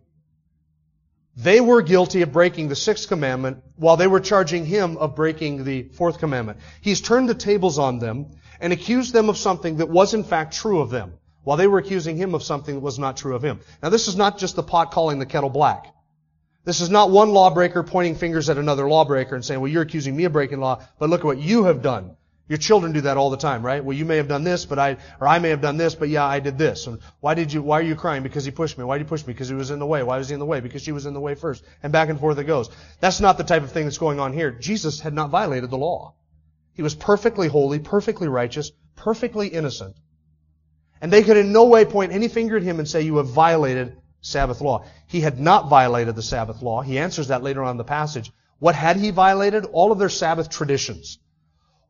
They 1.38 1.62
were 1.62 1.82
guilty 1.82 2.22
of 2.24 2.34
breaking 2.34 2.68
the 2.68 2.76
sixth 2.76 3.08
commandment 3.08 3.64
while 3.76 3.96
they 3.96 4.08
were 4.08 4.20
charging 4.20 4.66
him 4.66 4.98
of 4.98 5.16
breaking 5.16 5.64
the 5.64 5.84
fourth 5.84 6.20
commandment. 6.20 6.60
He's 6.82 7.00
turned 7.00 7.30
the 7.30 7.36
tables 7.36 7.80
on 7.80 8.00
them 8.00 8.32
and 8.60 8.74
accused 8.74 9.14
them 9.14 9.30
of 9.30 9.38
something 9.38 9.78
that 9.78 9.90
was 9.90 10.14
in 10.14 10.24
fact 10.24 10.54
true 10.54 10.82
of 10.82 10.90
them 10.90 11.14
while 11.44 11.58
they 11.58 11.68
were 11.68 11.80
accusing 11.80 12.18
him 12.18 12.36
of 12.36 12.44
something 12.44 12.76
that 12.76 12.82
was 12.82 13.00
not 13.00 13.18
true 13.18 13.36
of 13.36 13.44
him. 13.44 13.62
Now 13.82 13.90
this 13.90 14.08
is 14.08 14.16
not 14.16 14.38
just 14.38 14.56
the 14.56 14.64
pot 14.64 14.92
calling 14.92 15.20
the 15.20 15.26
kettle 15.26 15.50
black. 15.50 15.94
This 16.64 16.82
is 16.82 16.90
not 16.90 17.10
one 17.10 17.30
lawbreaker 17.30 17.82
pointing 17.82 18.16
fingers 18.16 18.50
at 18.50 18.58
another 18.58 18.88
lawbreaker 18.88 19.34
and 19.34 19.44
saying, 19.44 19.60
well, 19.60 19.72
you're 19.72 19.82
accusing 19.82 20.16
me 20.16 20.26
of 20.26 20.34
breaking 20.34 20.60
law, 20.60 20.84
but 21.00 21.10
look 21.10 21.22
at 21.22 21.26
what 21.26 21.40
you 21.40 21.64
have 21.64 21.82
done. 21.82 22.18
Your 22.52 22.58
children 22.58 22.92
do 22.92 23.00
that 23.00 23.16
all 23.16 23.30
the 23.30 23.38
time, 23.38 23.66
right? 23.66 23.82
Well, 23.82 23.96
you 23.96 24.04
may 24.04 24.18
have 24.18 24.28
done 24.28 24.44
this, 24.44 24.66
but 24.66 24.78
I, 24.78 24.98
or 25.22 25.28
I 25.30 25.40
may 25.40 25.52
have 25.52 25.62
done 25.62 25.78
this, 25.78 25.96
but 25.96 26.10
yeah, 26.10 26.26
I 26.26 26.42
did 26.42 26.58
this. 26.58 26.86
And 26.86 27.00
why 27.22 27.34
did 27.34 27.54
you, 27.54 27.62
why 27.62 27.80
are 27.80 27.82
you 27.82 27.96
crying? 27.96 28.24
Because 28.24 28.44
he 28.44 28.52
pushed 28.52 28.78
me. 28.78 28.84
Why 28.84 28.98
did 28.98 29.06
he 29.06 29.08
push 29.08 29.26
me? 29.26 29.32
Because 29.32 29.48
he 29.48 29.56
was 29.56 29.72
in 29.72 29.80
the 29.80 29.86
way. 29.86 30.04
Why 30.04 30.18
was 30.18 30.28
he 30.28 30.34
in 30.34 30.42
the 30.42 30.46
way? 30.46 30.60
Because 30.60 30.82
she 30.82 30.92
was 30.92 31.06
in 31.06 31.14
the 31.14 31.22
way 31.22 31.34
first. 31.34 31.64
And 31.82 31.94
back 31.94 32.10
and 32.10 32.20
forth 32.20 32.38
it 32.40 32.44
goes. 32.44 32.70
That's 33.00 33.22
not 33.22 33.38
the 33.38 33.46
type 33.46 33.64
of 33.64 33.72
thing 33.72 33.86
that's 33.86 33.98
going 33.98 34.20
on 34.20 34.34
here. 34.34 34.52
Jesus 34.52 35.00
had 35.00 35.14
not 35.14 35.30
violated 35.30 35.70
the 35.70 35.78
law. 35.78 36.14
He 36.74 36.82
was 36.82 36.94
perfectly 36.94 37.48
holy, 37.48 37.80
perfectly 37.80 38.28
righteous, 38.28 38.74
perfectly 38.98 39.48
innocent. 39.48 39.96
And 41.00 41.10
they 41.10 41.24
could 41.24 41.38
in 41.38 41.54
no 41.54 41.68
way 41.68 41.86
point 41.86 42.12
any 42.12 42.28
finger 42.28 42.58
at 42.58 42.64
him 42.64 42.80
and 42.80 42.88
say, 42.88 43.04
you 43.04 43.16
have 43.16 43.28
violated 43.28 43.96
Sabbath 44.20 44.60
law. 44.60 44.84
He 45.08 45.22
had 45.22 45.40
not 45.40 45.70
violated 45.70 46.18
the 46.18 46.22
Sabbath 46.22 46.62
law. 46.62 46.82
He 46.82 47.00
answers 47.00 47.30
that 47.30 47.44
later 47.44 47.64
on 47.64 47.72
in 47.72 47.78
the 47.78 47.86
passage. 47.86 48.30
What 48.60 48.76
had 48.76 48.98
he 48.98 49.12
violated? 49.12 49.64
All 49.72 49.94
of 49.94 50.00
their 50.00 50.10
Sabbath 50.10 50.50
traditions 50.50 51.18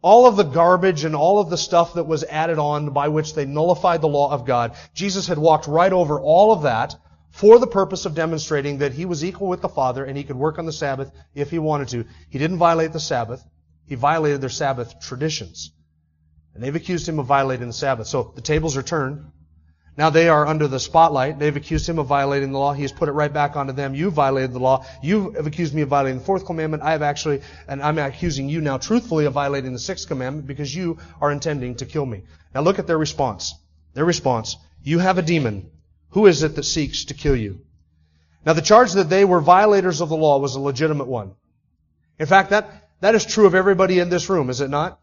all 0.02 0.26
of 0.26 0.36
the 0.36 0.44
garbage 0.44 1.04
and 1.04 1.16
all 1.16 1.40
of 1.40 1.50
the 1.50 1.58
stuff 1.58 1.94
that 1.94 2.08
was 2.08 2.24
added 2.24 2.58
on 2.58 2.90
by 2.90 3.08
which 3.08 3.34
they 3.34 3.46
nullified 3.46 4.02
the 4.02 4.08
law 4.08 4.32
of 4.32 4.46
God. 4.46 4.76
Jesus 4.94 5.28
had 5.28 5.38
walked 5.38 5.68
right 5.68 5.94
over 5.94 6.20
all 6.20 6.52
of 6.52 6.64
that 6.64 6.96
for 7.30 7.60
the 7.60 7.68
purpose 7.68 8.06
of 8.06 8.16
demonstrating 8.16 8.80
that 8.80 8.94
he 8.94 9.06
was 9.06 9.24
equal 9.24 9.48
with 9.48 9.62
the 9.62 9.70
Father 9.70 10.04
and 10.04 10.18
he 10.18 10.24
could 10.24 10.36
work 10.36 10.60
on 10.60 10.66
the 10.66 10.74
Sabbath 10.74 11.12
if 11.36 11.52
he 11.52 11.60
wanted 11.60 11.90
to. 11.90 12.06
He 12.30 12.40
didn't 12.40 12.58
violate 12.58 12.94
the 12.94 13.00
Sabbath. 13.00 13.44
He 13.86 13.96
violated 13.96 14.42
their 14.42 14.50
Sabbath 14.50 15.00
traditions. 15.00 15.72
And 16.54 16.64
they've 16.64 16.76
accused 16.76 17.08
him 17.08 17.20
of 17.20 17.28
violating 17.28 17.68
the 17.68 17.74
Sabbath. 17.74 18.08
So 18.08 18.34
the 18.36 18.42
tables 18.42 18.76
are 18.78 18.84
turned. 18.84 19.32
Now 19.98 20.10
they 20.10 20.30
are 20.30 20.48
under 20.48 20.68
the 20.68 20.80
spotlight. 20.80 21.38
They've 21.38 21.56
accused 21.56 21.88
him 21.88 22.00
of 22.00 22.08
violating 22.08 22.52
the 22.52 22.58
law. 22.58 22.74
He 22.74 22.84
has 22.84 22.94
put 22.94 23.10
it 23.10 23.12
right 23.12 23.32
back 23.32 23.56
onto 23.56 23.74
them. 23.74 23.94
You 23.94 24.10
violated 24.10 24.54
the 24.54 24.60
law. 24.60 24.86
You 25.04 25.32
have 25.32 25.48
accused 25.48 25.74
me 25.74 25.82
of 25.82 25.90
violating 25.90 26.20
the 26.20 26.26
fourth 26.26 26.46
commandment. 26.46 26.82
I 26.82 26.92
have 26.92 27.02
actually, 27.02 27.42
and 27.68 27.82
I'm 27.84 27.98
accusing 27.98 28.48
you 28.48 28.62
now 28.62 28.78
truthfully 28.78 29.26
of 29.26 29.34
violating 29.34 29.74
the 29.74 29.80
sixth 29.80 30.08
commandment 30.08 30.48
because 30.48 30.74
you 30.74 30.98
are 31.20 31.32
intending 31.32 31.76
to 31.76 31.86
kill 31.86 32.06
me. 32.06 32.24
Now 32.56 32.62
look 32.62 32.80
at 32.80 32.88
their 32.88 32.98
response. 32.98 33.54
Their 33.94 34.06
response. 34.06 34.56
You 34.82 35.00
have 35.00 35.18
a 35.18 35.22
demon. 35.22 35.70
Who 36.12 36.26
is 36.26 36.42
it 36.44 36.56
that 36.56 36.64
seeks 36.64 37.06
to 37.06 37.14
kill 37.14 37.36
you? 37.36 37.60
Now 38.46 38.54
the 38.54 38.62
charge 38.62 38.94
that 38.94 39.10
they 39.10 39.26
were 39.26 39.42
violators 39.42 40.02
of 40.02 40.10
the 40.10 40.18
law 40.18 40.40
was 40.40 40.56
a 40.56 40.60
legitimate 40.60 41.08
one. 41.08 41.36
In 42.18 42.28
fact, 42.28 42.52
that, 42.52 42.90
that 43.02 43.16
is 43.16 43.26
true 43.26 43.46
of 43.46 43.56
everybody 43.56 44.00
in 44.00 44.10
this 44.10 44.30
room, 44.30 44.50
is 44.50 44.62
it 44.62 44.70
not? 44.70 45.00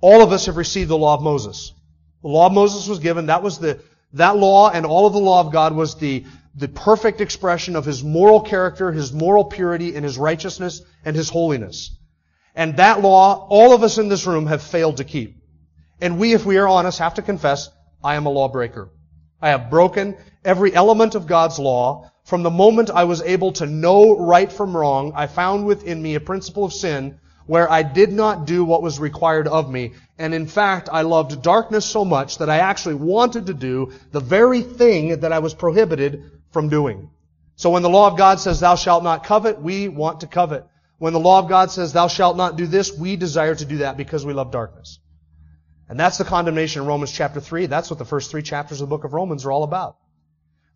All 0.00 0.22
of 0.22 0.32
us 0.32 0.46
have 0.46 0.56
received 0.56 0.90
the 0.90 0.98
law 0.98 1.14
of 1.14 1.22
Moses. 1.22 1.72
The 2.22 2.28
law 2.28 2.46
of 2.46 2.52
Moses 2.52 2.88
was 2.88 3.00
given. 3.00 3.26
That 3.26 3.42
was 3.42 3.58
the, 3.58 3.80
that 4.14 4.36
law 4.36 4.70
and 4.70 4.86
all 4.86 5.06
of 5.06 5.12
the 5.12 5.18
law 5.18 5.40
of 5.40 5.52
God 5.52 5.74
was 5.74 5.96
the, 5.96 6.24
the 6.54 6.68
perfect 6.68 7.20
expression 7.20 7.76
of 7.76 7.84
his 7.84 8.04
moral 8.04 8.40
character, 8.40 8.92
his 8.92 9.12
moral 9.12 9.44
purity, 9.44 9.96
and 9.96 10.04
his 10.04 10.18
righteousness 10.18 10.82
and 11.04 11.16
his 11.16 11.28
holiness. 11.28 11.90
And 12.54 12.76
that 12.76 13.00
law, 13.00 13.46
all 13.48 13.74
of 13.74 13.82
us 13.82 13.98
in 13.98 14.08
this 14.08 14.26
room 14.26 14.46
have 14.46 14.62
failed 14.62 14.98
to 14.98 15.04
keep. 15.04 15.42
And 16.00 16.18
we, 16.18 16.34
if 16.34 16.44
we 16.44 16.58
are 16.58 16.68
honest, 16.68 16.98
have 16.98 17.14
to 17.14 17.22
confess, 17.22 17.70
I 18.04 18.16
am 18.16 18.26
a 18.26 18.30
lawbreaker. 18.30 18.90
I 19.40 19.50
have 19.50 19.70
broken 19.70 20.16
every 20.44 20.74
element 20.74 21.14
of 21.14 21.26
God's 21.26 21.58
law. 21.58 22.10
From 22.24 22.42
the 22.42 22.50
moment 22.50 22.90
I 22.90 23.04
was 23.04 23.22
able 23.22 23.52
to 23.52 23.66
know 23.66 24.16
right 24.16 24.50
from 24.52 24.76
wrong, 24.76 25.12
I 25.16 25.26
found 25.26 25.66
within 25.66 26.00
me 26.00 26.14
a 26.14 26.20
principle 26.20 26.64
of 26.64 26.72
sin 26.72 27.18
where 27.46 27.70
I 27.70 27.82
did 27.82 28.12
not 28.12 28.46
do 28.46 28.64
what 28.64 28.82
was 28.82 29.00
required 29.00 29.48
of 29.48 29.70
me. 29.70 29.94
And 30.18 30.34
in 30.34 30.46
fact, 30.46 30.88
I 30.92 31.02
loved 31.02 31.42
darkness 31.42 31.84
so 31.84 32.04
much 32.04 32.38
that 32.38 32.50
I 32.50 32.58
actually 32.58 32.94
wanted 32.94 33.46
to 33.46 33.54
do 33.54 33.92
the 34.10 34.20
very 34.20 34.62
thing 34.62 35.20
that 35.20 35.32
I 35.32 35.40
was 35.40 35.54
prohibited 35.54 36.30
from 36.50 36.68
doing. 36.68 37.10
So 37.56 37.70
when 37.70 37.82
the 37.82 37.90
law 37.90 38.08
of 38.08 38.16
God 38.16 38.40
says, 38.40 38.60
thou 38.60 38.76
shalt 38.76 39.04
not 39.04 39.24
covet, 39.24 39.60
we 39.60 39.88
want 39.88 40.20
to 40.20 40.26
covet. 40.26 40.66
When 40.98 41.12
the 41.12 41.20
law 41.20 41.40
of 41.40 41.48
God 41.48 41.70
says, 41.70 41.92
thou 41.92 42.08
shalt 42.08 42.36
not 42.36 42.56
do 42.56 42.66
this, 42.66 42.96
we 42.96 43.16
desire 43.16 43.54
to 43.54 43.64
do 43.64 43.78
that 43.78 43.96
because 43.96 44.24
we 44.24 44.32
love 44.32 44.50
darkness. 44.50 44.98
And 45.88 45.98
that's 45.98 46.18
the 46.18 46.24
condemnation 46.24 46.82
in 46.82 46.88
Romans 46.88 47.12
chapter 47.12 47.40
3. 47.40 47.66
That's 47.66 47.90
what 47.90 47.98
the 47.98 48.04
first 48.04 48.30
three 48.30 48.42
chapters 48.42 48.80
of 48.80 48.88
the 48.88 48.96
book 48.96 49.04
of 49.04 49.12
Romans 49.12 49.44
are 49.44 49.52
all 49.52 49.64
about. 49.64 49.96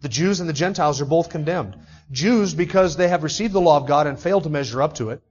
The 0.02 0.08
Jews 0.08 0.40
and 0.40 0.48
the 0.48 0.52
Gentiles 0.52 1.00
are 1.00 1.06
both 1.06 1.30
condemned. 1.30 1.76
Jews 2.10 2.54
because 2.54 2.96
they 2.96 3.08
have 3.08 3.22
received 3.22 3.54
the 3.54 3.60
law 3.60 3.78
of 3.78 3.86
God 3.86 4.06
and 4.06 4.18
failed 4.18 4.42
to 4.42 4.50
measure 4.50 4.82
up 4.82 4.96
to 4.96 5.10
it 5.10 5.22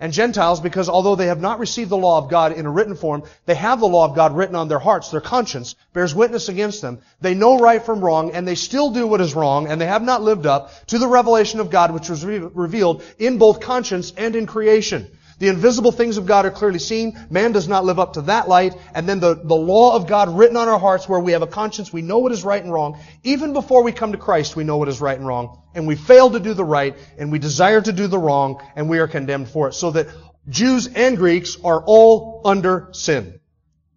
and 0.00 0.12
Gentiles 0.12 0.60
because 0.60 0.88
although 0.88 1.14
they 1.14 1.26
have 1.26 1.40
not 1.40 1.58
received 1.58 1.90
the 1.90 1.96
law 1.96 2.18
of 2.18 2.30
God 2.30 2.52
in 2.52 2.66
a 2.66 2.70
written 2.70 2.96
form, 2.96 3.22
they 3.44 3.54
have 3.54 3.80
the 3.80 3.86
law 3.86 4.06
of 4.06 4.16
God 4.16 4.34
written 4.34 4.56
on 4.56 4.68
their 4.68 4.78
hearts. 4.78 5.10
Their 5.10 5.20
conscience 5.20 5.76
bears 5.92 6.14
witness 6.14 6.48
against 6.48 6.80
them. 6.80 7.00
They 7.20 7.34
know 7.34 7.58
right 7.58 7.82
from 7.82 8.00
wrong 8.00 8.32
and 8.32 8.48
they 8.48 8.54
still 8.54 8.90
do 8.90 9.06
what 9.06 9.20
is 9.20 9.34
wrong 9.34 9.68
and 9.68 9.80
they 9.80 9.86
have 9.86 10.02
not 10.02 10.22
lived 10.22 10.46
up 10.46 10.72
to 10.86 10.98
the 10.98 11.06
revelation 11.06 11.60
of 11.60 11.70
God 11.70 11.92
which 11.92 12.08
was 12.08 12.24
re- 12.24 12.38
revealed 12.38 13.02
in 13.18 13.38
both 13.38 13.60
conscience 13.60 14.12
and 14.16 14.34
in 14.34 14.46
creation. 14.46 15.06
The 15.40 15.48
invisible 15.48 15.90
things 15.90 16.18
of 16.18 16.26
God 16.26 16.44
are 16.44 16.50
clearly 16.50 16.78
seen. 16.78 17.18
Man 17.30 17.52
does 17.52 17.66
not 17.66 17.86
live 17.86 17.98
up 17.98 18.12
to 18.12 18.22
that 18.22 18.46
light. 18.46 18.74
And 18.94 19.08
then 19.08 19.20
the, 19.20 19.34
the 19.34 19.56
law 19.56 19.96
of 19.96 20.06
God 20.06 20.28
written 20.36 20.58
on 20.58 20.68
our 20.68 20.78
hearts 20.78 21.08
where 21.08 21.18
we 21.18 21.32
have 21.32 21.40
a 21.40 21.46
conscience, 21.46 21.90
we 21.90 22.02
know 22.02 22.18
what 22.18 22.30
is 22.30 22.44
right 22.44 22.62
and 22.62 22.70
wrong. 22.70 23.00
Even 23.22 23.54
before 23.54 23.82
we 23.82 23.90
come 23.90 24.12
to 24.12 24.18
Christ, 24.18 24.54
we 24.54 24.64
know 24.64 24.76
what 24.76 24.88
is 24.88 25.00
right 25.00 25.16
and 25.16 25.26
wrong. 25.26 25.62
And 25.74 25.86
we 25.86 25.96
fail 25.96 26.30
to 26.30 26.40
do 26.40 26.52
the 26.52 26.64
right, 26.64 26.94
and 27.16 27.32
we 27.32 27.38
desire 27.38 27.80
to 27.80 27.92
do 27.92 28.06
the 28.06 28.18
wrong, 28.18 28.62
and 28.76 28.90
we 28.90 28.98
are 28.98 29.08
condemned 29.08 29.48
for 29.48 29.68
it. 29.68 29.72
So 29.72 29.92
that 29.92 30.08
Jews 30.46 30.88
and 30.88 31.16
Greeks 31.16 31.56
are 31.64 31.82
all 31.86 32.42
under 32.44 32.90
sin. 32.92 33.40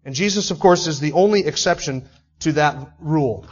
And 0.02 0.14
Jesus, 0.14 0.50
of 0.50 0.60
course, 0.60 0.86
is 0.86 0.98
the 0.98 1.12
only 1.12 1.46
exception 1.46 2.08
to 2.40 2.52
that 2.52 2.76
rule. 3.00 3.46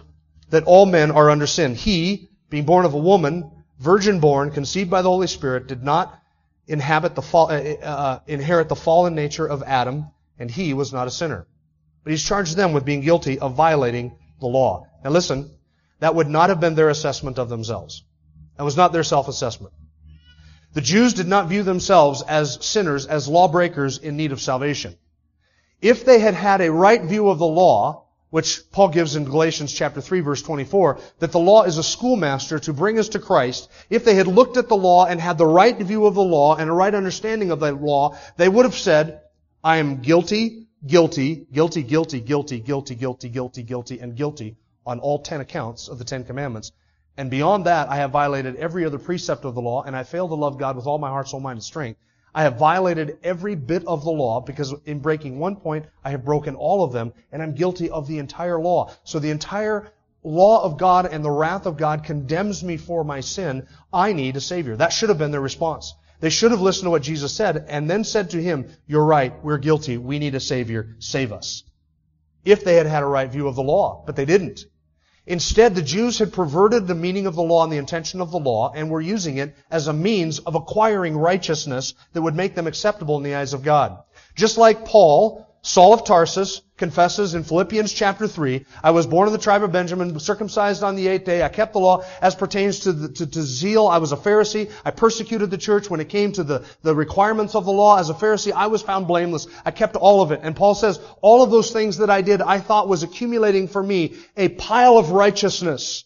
That 0.48 0.64
all 0.64 0.86
men 0.86 1.10
are 1.10 1.28
under 1.28 1.46
sin. 1.46 1.74
He, 1.74 2.30
being 2.48 2.64
born 2.64 2.86
of 2.86 2.94
a 2.94 2.98
woman, 2.98 3.50
virgin 3.78 4.18
born, 4.20 4.50
conceived 4.50 4.88
by 4.88 5.02
the 5.02 5.10
Holy 5.10 5.26
Spirit, 5.26 5.66
did 5.66 5.82
not 5.82 6.21
inhabit 6.72 7.14
the 7.14 7.22
fall, 7.22 7.50
uh, 7.50 7.54
uh, 7.54 8.20
inherit 8.26 8.68
the 8.68 8.76
fallen 8.76 9.14
nature 9.14 9.46
of 9.46 9.62
Adam, 9.62 10.06
and 10.38 10.50
he 10.50 10.74
was 10.74 10.92
not 10.92 11.06
a 11.06 11.10
sinner. 11.10 11.46
But 12.02 12.10
he's 12.10 12.24
charged 12.24 12.56
them 12.56 12.72
with 12.72 12.84
being 12.84 13.00
guilty 13.00 13.38
of 13.38 13.54
violating 13.54 14.16
the 14.40 14.46
law. 14.46 14.86
Now 15.04 15.10
listen, 15.10 15.50
that 16.00 16.14
would 16.14 16.28
not 16.28 16.48
have 16.48 16.60
been 16.60 16.74
their 16.74 16.88
assessment 16.88 17.38
of 17.38 17.48
themselves. 17.48 18.04
That 18.56 18.64
was 18.64 18.76
not 18.76 18.92
their 18.92 19.04
self-assessment. 19.04 19.72
The 20.72 20.80
Jews 20.80 21.14
did 21.14 21.28
not 21.28 21.48
view 21.48 21.62
themselves 21.62 22.22
as 22.22 22.64
sinners, 22.64 23.06
as 23.06 23.28
lawbreakers 23.28 23.98
in 23.98 24.16
need 24.16 24.32
of 24.32 24.40
salvation. 24.40 24.96
If 25.80 26.04
they 26.04 26.18
had 26.18 26.34
had 26.34 26.60
a 26.60 26.72
right 26.72 27.02
view 27.02 27.28
of 27.28 27.38
the 27.38 27.46
law, 27.46 28.06
which 28.32 28.62
Paul 28.70 28.88
gives 28.88 29.14
in 29.14 29.26
Galatians 29.26 29.74
chapter 29.74 30.00
3 30.00 30.20
verse 30.20 30.40
24, 30.40 30.98
that 31.18 31.32
the 31.32 31.38
law 31.38 31.64
is 31.64 31.76
a 31.76 31.82
schoolmaster 31.82 32.58
to 32.60 32.72
bring 32.72 32.98
us 32.98 33.10
to 33.10 33.18
Christ. 33.18 33.70
If 33.90 34.06
they 34.06 34.14
had 34.14 34.26
looked 34.26 34.56
at 34.56 34.68
the 34.68 34.76
law 34.76 35.04
and 35.04 35.20
had 35.20 35.36
the 35.36 35.46
right 35.46 35.76
view 35.76 36.06
of 36.06 36.14
the 36.14 36.22
law 36.22 36.56
and 36.56 36.70
a 36.70 36.72
right 36.72 36.94
understanding 36.94 37.50
of 37.50 37.60
the 37.60 37.72
law, 37.72 38.16
they 38.38 38.48
would 38.48 38.64
have 38.64 38.74
said, 38.74 39.20
I 39.62 39.76
am 39.76 40.00
guilty, 40.00 40.66
guilty, 40.86 41.46
guilty, 41.52 41.82
guilty, 41.82 42.20
guilty, 42.20 42.58
guilty, 42.60 42.94
guilty, 42.94 43.28
guilty, 43.28 43.62
guilty, 43.62 43.98
and 44.00 44.16
guilty 44.16 44.56
on 44.86 44.98
all 44.98 45.18
ten 45.18 45.42
accounts 45.42 45.88
of 45.88 45.98
the 45.98 46.04
Ten 46.04 46.24
Commandments. 46.24 46.72
And 47.18 47.30
beyond 47.30 47.66
that, 47.66 47.90
I 47.90 47.96
have 47.96 48.12
violated 48.12 48.56
every 48.56 48.86
other 48.86 48.98
precept 48.98 49.44
of 49.44 49.54
the 49.54 49.60
law, 49.60 49.82
and 49.82 49.94
I 49.94 50.04
fail 50.04 50.26
to 50.28 50.34
love 50.34 50.56
God 50.56 50.76
with 50.76 50.86
all 50.86 50.96
my 50.96 51.10
heart, 51.10 51.28
soul, 51.28 51.40
mind, 51.40 51.58
and 51.58 51.62
strength. 51.62 52.00
I 52.34 52.44
have 52.44 52.58
violated 52.58 53.18
every 53.22 53.54
bit 53.54 53.86
of 53.86 54.04
the 54.04 54.10
law 54.10 54.40
because 54.40 54.74
in 54.86 55.00
breaking 55.00 55.38
one 55.38 55.56
point, 55.56 55.86
I 56.04 56.10
have 56.10 56.24
broken 56.24 56.54
all 56.54 56.82
of 56.82 56.92
them 56.92 57.12
and 57.30 57.42
I'm 57.42 57.54
guilty 57.54 57.90
of 57.90 58.06
the 58.06 58.18
entire 58.18 58.58
law. 58.58 58.90
So 59.04 59.18
the 59.18 59.30
entire 59.30 59.92
law 60.24 60.62
of 60.64 60.78
God 60.78 61.06
and 61.06 61.24
the 61.24 61.30
wrath 61.30 61.66
of 61.66 61.76
God 61.76 62.04
condemns 62.04 62.64
me 62.64 62.76
for 62.76 63.04
my 63.04 63.20
sin. 63.20 63.66
I 63.92 64.12
need 64.12 64.36
a 64.36 64.40
Savior. 64.40 64.76
That 64.76 64.92
should 64.92 65.10
have 65.10 65.18
been 65.18 65.30
their 65.30 65.40
response. 65.40 65.94
They 66.20 66.30
should 66.30 66.52
have 66.52 66.60
listened 66.60 66.86
to 66.86 66.90
what 66.90 67.02
Jesus 67.02 67.34
said 67.34 67.66
and 67.68 67.90
then 67.90 68.04
said 68.04 68.30
to 68.30 68.42
him, 68.42 68.68
you're 68.86 69.04
right, 69.04 69.34
we're 69.44 69.58
guilty, 69.58 69.98
we 69.98 70.20
need 70.20 70.36
a 70.36 70.40
Savior, 70.40 70.94
save 71.00 71.32
us. 71.32 71.64
If 72.44 72.64
they 72.64 72.76
had 72.76 72.86
had 72.86 73.02
a 73.02 73.06
right 73.06 73.30
view 73.30 73.48
of 73.48 73.56
the 73.56 73.62
law, 73.62 74.04
but 74.06 74.14
they 74.16 74.24
didn't. 74.24 74.64
Instead, 75.26 75.74
the 75.74 75.82
Jews 75.82 76.18
had 76.18 76.32
perverted 76.32 76.86
the 76.86 76.94
meaning 76.94 77.26
of 77.26 77.36
the 77.36 77.42
law 77.42 77.62
and 77.62 77.72
the 77.72 77.76
intention 77.76 78.20
of 78.20 78.32
the 78.32 78.40
law 78.40 78.72
and 78.74 78.90
were 78.90 79.00
using 79.00 79.36
it 79.36 79.54
as 79.70 79.86
a 79.86 79.92
means 79.92 80.40
of 80.40 80.56
acquiring 80.56 81.16
righteousness 81.16 81.94
that 82.12 82.22
would 82.22 82.34
make 82.34 82.54
them 82.56 82.66
acceptable 82.66 83.16
in 83.16 83.22
the 83.22 83.36
eyes 83.36 83.52
of 83.52 83.62
God. 83.62 84.02
Just 84.34 84.58
like 84.58 84.84
Paul, 84.84 85.46
Saul 85.64 85.94
of 85.94 86.04
Tarsus, 86.04 86.60
confesses 86.76 87.34
in 87.36 87.44
Philippians 87.44 87.92
chapter 87.92 88.26
3, 88.26 88.66
I 88.82 88.90
was 88.90 89.06
born 89.06 89.28
of 89.28 89.32
the 89.32 89.38
tribe 89.38 89.62
of 89.62 89.70
Benjamin, 89.70 90.18
circumcised 90.18 90.82
on 90.82 90.96
the 90.96 91.06
eighth 91.06 91.24
day. 91.24 91.44
I 91.44 91.48
kept 91.48 91.74
the 91.74 91.78
law 91.78 92.02
as 92.20 92.34
pertains 92.34 92.80
to, 92.80 92.92
the, 92.92 93.08
to, 93.10 93.26
to, 93.28 93.42
zeal. 93.42 93.86
I 93.86 93.98
was 93.98 94.10
a 94.10 94.16
Pharisee. 94.16 94.72
I 94.84 94.90
persecuted 94.90 95.52
the 95.52 95.58
church 95.58 95.88
when 95.88 96.00
it 96.00 96.08
came 96.08 96.32
to 96.32 96.42
the, 96.42 96.64
the 96.82 96.96
requirements 96.96 97.54
of 97.54 97.64
the 97.64 97.70
law. 97.70 98.00
As 98.00 98.10
a 98.10 98.14
Pharisee, 98.14 98.50
I 98.50 98.66
was 98.66 98.82
found 98.82 99.06
blameless. 99.06 99.46
I 99.64 99.70
kept 99.70 99.94
all 99.94 100.20
of 100.20 100.32
it. 100.32 100.40
And 100.42 100.56
Paul 100.56 100.74
says, 100.74 100.98
all 101.20 101.44
of 101.44 101.52
those 101.52 101.70
things 101.70 101.98
that 101.98 102.10
I 102.10 102.22
did, 102.22 102.42
I 102.42 102.58
thought 102.58 102.88
was 102.88 103.04
accumulating 103.04 103.68
for 103.68 103.80
me 103.80 104.16
a 104.36 104.48
pile 104.48 104.98
of 104.98 105.12
righteousness. 105.12 106.02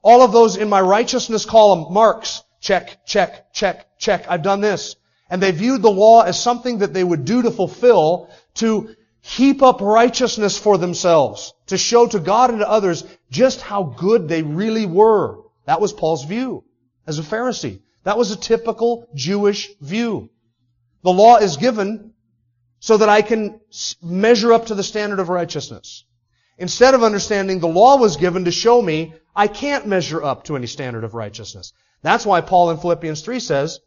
All 0.00 0.22
of 0.22 0.30
those 0.30 0.56
in 0.56 0.68
my 0.68 0.80
righteousness 0.80 1.44
column, 1.44 1.92
marks, 1.92 2.44
check, 2.60 3.04
check, 3.04 3.52
check, 3.52 3.98
check, 3.98 4.26
I've 4.28 4.42
done 4.42 4.60
this. 4.60 4.94
And 5.28 5.42
they 5.42 5.50
viewed 5.50 5.82
the 5.82 5.90
law 5.90 6.22
as 6.22 6.40
something 6.40 6.78
that 6.78 6.94
they 6.94 7.02
would 7.02 7.24
do 7.24 7.42
to 7.42 7.50
fulfill, 7.50 8.30
to 8.56 8.94
heap 9.20 9.62
up 9.62 9.80
righteousness 9.80 10.56
for 10.58 10.78
themselves, 10.78 11.52
to 11.66 11.76
show 11.76 12.06
to 12.06 12.20
God 12.20 12.50
and 12.50 12.60
to 12.60 12.68
others 12.68 13.04
just 13.30 13.60
how 13.60 13.82
good 13.82 14.28
they 14.28 14.42
really 14.42 14.86
were. 14.86 15.38
That 15.64 15.80
was 15.80 15.92
Paul's 15.92 16.24
view 16.24 16.64
as 17.06 17.18
a 17.18 17.22
Pharisee. 17.22 17.80
That 18.04 18.18
was 18.18 18.30
a 18.30 18.36
typical 18.36 19.08
Jewish 19.14 19.70
view. 19.80 20.30
The 21.02 21.12
law 21.12 21.36
is 21.36 21.56
given 21.56 22.12
so 22.78 22.96
that 22.98 23.08
I 23.08 23.22
can 23.22 23.60
measure 24.00 24.52
up 24.52 24.66
to 24.66 24.74
the 24.74 24.82
standard 24.82 25.18
of 25.18 25.28
righteousness. 25.28 26.04
Instead 26.58 26.94
of 26.94 27.02
understanding 27.02 27.58
the 27.58 27.66
law 27.66 27.96
was 27.96 28.16
given 28.16 28.44
to 28.44 28.52
show 28.52 28.80
me 28.80 29.14
I 29.34 29.48
can't 29.48 29.86
measure 29.86 30.22
up 30.22 30.44
to 30.44 30.56
any 30.56 30.66
standard 30.66 31.04
of 31.04 31.14
righteousness. 31.14 31.74
That's 32.02 32.24
why 32.24 32.40
Paul 32.40 32.70
in 32.70 32.78
Philippians 32.78 33.20
3 33.20 33.40
says, 33.40 33.80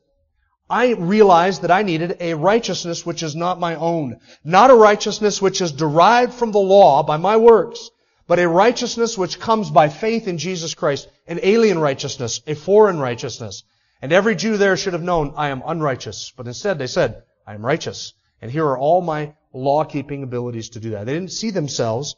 I 0.70 0.94
realized 0.94 1.64
that 1.64 1.72
I 1.72 1.82
needed 1.82 2.18
a 2.20 2.36
righteousness 2.36 3.06
which 3.06 3.24
is 3.24 3.36
not 3.36 3.60
my 3.60 3.76
own. 3.76 4.20
Not 4.44 4.70
a 4.70 4.76
righteousness 4.76 5.42
which 5.42 5.62
is 5.62 5.72
derived 5.72 6.34
from 6.34 6.52
the 6.52 6.60
law 6.60 7.02
by 7.02 7.18
my 7.18 7.38
works, 7.38 7.90
but 8.28 8.38
a 8.38 8.48
righteousness 8.48 9.18
which 9.18 9.40
comes 9.40 9.72
by 9.72 9.90
faith 9.90 10.28
in 10.28 10.38
Jesus 10.38 10.76
Christ, 10.76 11.08
an 11.28 11.40
alien 11.42 11.80
righteousness, 11.80 12.42
a 12.46 12.54
foreign 12.54 13.00
righteousness. 13.00 13.64
And 14.02 14.14
every 14.14 14.36
Jew 14.36 14.58
there 14.58 14.78
should 14.78 14.94
have 14.94 15.02
known, 15.02 15.34
I 15.36 15.50
am 15.50 15.64
unrighteous. 15.66 16.32
But 16.38 16.46
instead 16.46 16.78
they 16.78 16.88
said, 16.88 17.24
I 17.48 17.56
am 17.56 17.66
righteous. 17.66 18.14
And 18.42 18.52
here 18.52 18.66
are 18.66 18.78
all 18.78 19.02
my 19.02 19.34
law-keeping 19.54 20.22
abilities 20.22 20.70
to 20.70 20.80
do 20.80 20.92
that. 20.92 21.06
They 21.06 21.14
didn't 21.14 21.32
see 21.32 21.50
themselves 21.50 22.16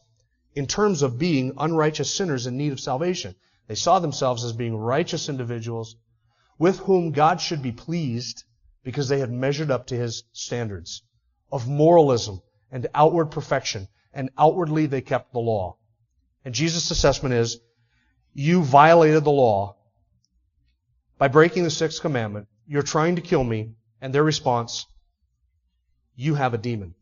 in 0.53 0.67
terms 0.67 1.01
of 1.01 1.17
being 1.17 1.53
unrighteous 1.58 2.13
sinners 2.13 2.46
in 2.48 2.58
need 2.58 2.74
of 2.74 2.79
salvation. 2.81 3.36
They 3.67 3.75
saw 3.75 4.00
themselves 4.00 4.43
as 4.43 4.51
being 4.51 4.75
righteous 4.75 5.29
individuals 5.29 5.96
with 6.62 6.77
whom 6.77 7.12
God 7.12 7.41
should 7.41 7.63
be 7.63 7.72
pleased 7.72 8.44
because 8.84 9.10
they 9.10 9.18
had 9.18 9.32
measured 9.32 9.72
up 9.72 9.88
to 9.88 9.96
His 9.96 10.25
standards 10.32 11.01
of 11.51 11.68
moralism 11.68 12.39
and 12.72 12.88
outward 12.94 13.32
perfection, 13.32 13.88
and 14.13 14.30
outwardly 14.38 14.86
they 14.86 15.01
kept 15.01 15.34
the 15.34 15.39
law. 15.39 15.77
And 16.46 16.53
Jesus' 16.53 16.91
assessment 16.91 17.34
is, 17.34 17.60
you 18.36 18.62
violated 18.62 19.24
the 19.24 19.32
law 19.32 19.75
by 21.18 21.30
breaking 21.30 21.63
the 21.63 21.72
sixth 21.72 22.00
commandment. 22.00 22.48
You're 22.68 22.84
trying 22.84 23.15
to 23.15 23.24
kill 23.24 23.44
me. 23.44 23.72
And 24.00 24.13
their 24.13 24.24
response, 24.24 24.86
you 26.15 26.36
have 26.36 26.53
a 26.53 26.60
demon. 26.60 26.94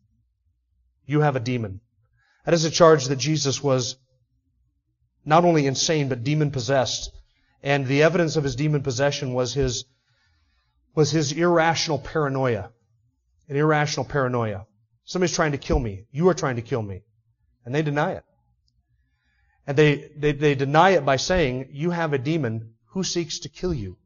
You 1.05 1.19
have 1.19 1.35
a 1.35 1.41
demon. 1.41 1.81
That 2.45 2.53
is 2.53 2.63
a 2.63 2.71
charge 2.71 3.07
that 3.07 3.17
Jesus 3.17 3.61
was 3.61 3.97
not 5.25 5.43
only 5.43 5.67
insane, 5.67 6.07
but 6.07 6.23
demon 6.23 6.51
possessed. 6.51 7.11
And 7.61 7.85
the 7.85 8.03
evidence 8.03 8.35
of 8.35 8.43
his 8.43 8.55
demon 8.55 8.83
possession 8.83 9.33
was 9.33 9.53
his, 9.53 9.85
was 10.95 11.11
his 11.11 11.31
irrational 11.31 11.99
paranoia. 11.99 12.71
An 13.47 13.55
irrational 13.55 14.05
paranoia. 14.05 14.65
Somebody's 15.05 15.35
trying 15.35 15.51
to 15.53 15.57
kill 15.57 15.79
me. 15.79 16.05
You 16.11 16.29
are 16.29 16.33
trying 16.33 16.55
to 16.55 16.61
kill 16.61 16.81
me. 16.81 17.01
And 17.65 17.73
they 17.75 17.81
deny 17.81 18.13
it. 18.13 18.23
And 19.67 19.77
they, 19.77 20.11
they, 20.15 20.31
they 20.31 20.55
deny 20.55 20.91
it 20.91 21.05
by 21.05 21.17
saying, 21.17 21.69
you 21.71 21.91
have 21.91 22.13
a 22.13 22.17
demon 22.17 22.73
who 22.91 23.03
seeks 23.03 23.39
to 23.39 23.49
kill 23.49 23.73
you. 23.73 23.97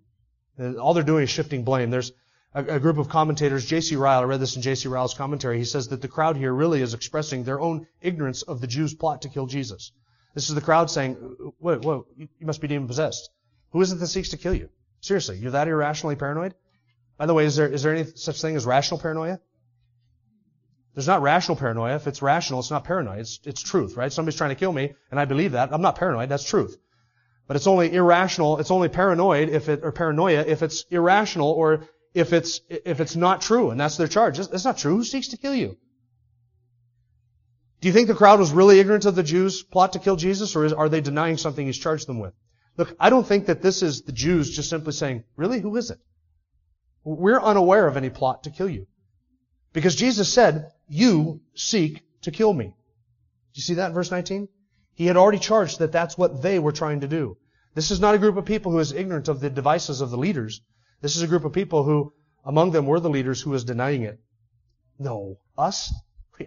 And 0.57 0.77
all 0.77 0.93
they're 0.93 1.03
doing 1.03 1.23
is 1.23 1.29
shifting 1.29 1.63
blame. 1.63 1.89
There's 1.89 2.11
a, 2.53 2.63
a 2.63 2.79
group 2.79 2.97
of 2.97 3.09
commentators, 3.09 3.65
J.C. 3.65 3.95
Ryle, 3.95 4.21
I 4.21 4.25
read 4.25 4.39
this 4.39 4.55
in 4.55 4.61
J.C. 4.61 4.87
Ryle's 4.87 5.13
commentary, 5.13 5.57
he 5.57 5.65
says 5.65 5.87
that 5.89 6.01
the 6.01 6.07
crowd 6.07 6.37
here 6.37 6.53
really 6.53 6.81
is 6.81 6.93
expressing 6.93 7.43
their 7.43 7.59
own 7.59 7.87
ignorance 8.01 8.41
of 8.41 8.61
the 8.61 8.67
Jews' 8.67 8.93
plot 8.93 9.21
to 9.23 9.29
kill 9.29 9.47
Jesus. 9.47 9.91
This 10.33 10.49
is 10.49 10.55
the 10.55 10.61
crowd 10.61 10.89
saying, 10.89 11.15
whoa, 11.59 11.79
whoa, 11.79 12.07
you 12.17 12.45
must 12.45 12.61
be 12.61 12.67
demon 12.67 12.87
possessed. 12.87 13.29
Who 13.73 13.81
is 13.81 13.91
it 13.91 13.95
that 13.95 14.07
seeks 14.07 14.29
to 14.29 14.37
kill 14.37 14.53
you? 14.53 14.69
Seriously, 15.01 15.37
you're 15.37 15.51
that 15.51 15.67
irrationally 15.67 16.15
paranoid? 16.15 16.53
By 17.17 17.25
the 17.25 17.33
way, 17.33 17.45
is 17.45 17.55
there, 17.55 17.67
is 17.67 17.83
there 17.83 17.93
any 17.93 18.05
such 18.15 18.41
thing 18.41 18.55
as 18.55 18.65
rational 18.65 18.99
paranoia? 18.99 19.39
There's 20.93 21.07
not 21.07 21.23
rational 21.23 21.57
paranoia. 21.57 21.95
If 21.95 22.05
it's 22.05 22.21
rational, 22.21 22.59
it's 22.59 22.69
not 22.69 22.83
paranoid. 22.83 23.19
It's, 23.19 23.39
it's 23.45 23.63
truth, 23.63 23.97
right? 23.97 24.13
Somebody's 24.13 24.37
trying 24.37 24.51
to 24.51 24.55
kill 24.55 24.71
me, 24.71 24.93
and 25.09 25.19
I 25.19 25.25
believe 25.25 25.53
that. 25.53 25.73
I'm 25.73 25.81
not 25.81 25.97
paranoid. 25.97 26.29
That's 26.29 26.43
truth. 26.43 26.77
But 27.47 27.55
it's 27.55 27.65
only 27.65 27.93
irrational, 27.93 28.59
it's 28.59 28.71
only 28.71 28.89
paranoid 28.89 29.49
if 29.49 29.67
it, 29.69 29.81
or 29.83 29.91
paranoia 29.91 30.41
if 30.41 30.61
it's 30.61 30.85
irrational 30.91 31.49
or 31.49 31.87
if 32.13 32.31
it's, 32.31 32.61
if 32.69 33.01
it's 33.01 33.15
not 33.15 33.41
true. 33.41 33.71
And 33.71 33.79
that's 33.79 33.97
their 33.97 34.07
charge. 34.07 34.37
That's 34.37 34.65
not 34.65 34.77
true. 34.77 34.97
Who 34.97 35.03
seeks 35.03 35.29
to 35.29 35.37
kill 35.37 35.55
you? 35.55 35.77
Do 37.81 37.87
you 37.87 37.93
think 37.93 38.07
the 38.07 38.13
crowd 38.13 38.39
was 38.39 38.51
really 38.51 38.79
ignorant 38.79 39.05
of 39.05 39.15
the 39.15 39.23
Jews' 39.23 39.63
plot 39.63 39.93
to 39.93 39.99
kill 39.99 40.15
Jesus, 40.15 40.55
or 40.55 40.63
is, 40.63 40.73
are 40.73 40.89
they 40.89 41.01
denying 41.01 41.37
something 41.37 41.65
he's 41.65 41.77
charged 41.77 42.07
them 42.07 42.19
with? 42.19 42.33
Look, 42.77 42.95
I 42.99 43.09
don't 43.09 43.27
think 43.27 43.45
that 43.45 43.61
this 43.61 43.83
is 43.83 44.01
the 44.01 44.11
Jews 44.11 44.55
just 44.55 44.69
simply 44.69 44.93
saying, 44.93 45.23
really? 45.35 45.59
Who 45.59 45.75
is 45.75 45.91
it? 45.91 45.99
We're 47.03 47.41
unaware 47.41 47.87
of 47.87 47.97
any 47.97 48.09
plot 48.09 48.43
to 48.43 48.49
kill 48.49 48.69
you. 48.69 48.87
Because 49.73 49.95
Jesus 49.95 50.31
said, 50.31 50.71
you 50.87 51.41
seek 51.55 52.03
to 52.21 52.31
kill 52.31 52.53
me. 52.53 52.65
Do 52.65 52.71
you 53.55 53.61
see 53.61 53.75
that 53.75 53.87
in 53.87 53.93
verse 53.93 54.11
19? 54.11 54.47
He 54.95 55.05
had 55.07 55.17
already 55.17 55.39
charged 55.39 55.79
that 55.79 55.91
that's 55.91 56.17
what 56.17 56.41
they 56.41 56.59
were 56.59 56.71
trying 56.71 57.01
to 57.01 57.07
do. 57.07 57.37
This 57.75 57.91
is 57.91 57.99
not 57.99 58.15
a 58.15 58.19
group 58.19 58.37
of 58.37 58.45
people 58.45 58.71
who 58.71 58.79
is 58.79 58.91
ignorant 58.91 59.27
of 59.27 59.39
the 59.39 59.49
devices 59.49 60.01
of 60.01 60.11
the 60.11 60.17
leaders. 60.17 60.61
This 61.01 61.15
is 61.15 61.23
a 61.23 61.27
group 61.27 61.43
of 61.43 61.53
people 61.53 61.83
who, 61.83 62.13
among 62.45 62.71
them 62.71 62.85
were 62.85 62.99
the 62.99 63.09
leaders 63.09 63.41
who 63.41 63.49
was 63.49 63.63
denying 63.63 64.03
it. 64.03 64.19
No. 64.99 65.37
Us? 65.57 65.93
Are 66.39 66.45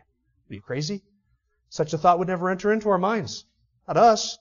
you 0.48 0.60
crazy? 0.60 1.02
Such 1.68 1.92
a 1.92 1.98
thought 1.98 2.18
would 2.18 2.28
never 2.28 2.48
enter 2.48 2.72
into 2.72 2.88
our 2.88 2.98
minds. 2.98 3.44
Not 3.88 3.96
us. 3.96 4.38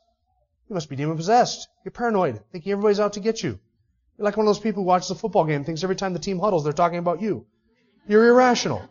You 0.70 0.74
must 0.74 0.90
be 0.90 0.96
demon 0.96 1.18
possessed. 1.18 1.68
You're 1.84 1.92
paranoid, 1.92 2.42
thinking 2.52 2.72
everybody's 2.72 3.00
out 3.00 3.14
to 3.14 3.20
get 3.20 3.44
you. 3.44 3.60
You're 4.18 4.26
like 4.26 4.38
one 4.38 4.48
of 4.48 4.50
those 4.50 4.64
people 4.64 4.84
who 4.84 4.88
watches 4.88 5.12
a 5.12 5.16
football 5.16 5.46
game, 5.46 5.64
thinks 5.64 5.84
every 5.84 5.96
time 5.96 6.14
the 6.14 6.20
team 6.20 6.40
huddles, 6.40 6.64
they're 6.64 6.74
talking 6.74 7.00
about 7.00 7.22
you. 7.22 7.46
You're 8.08 8.28
irrational. 8.28 8.88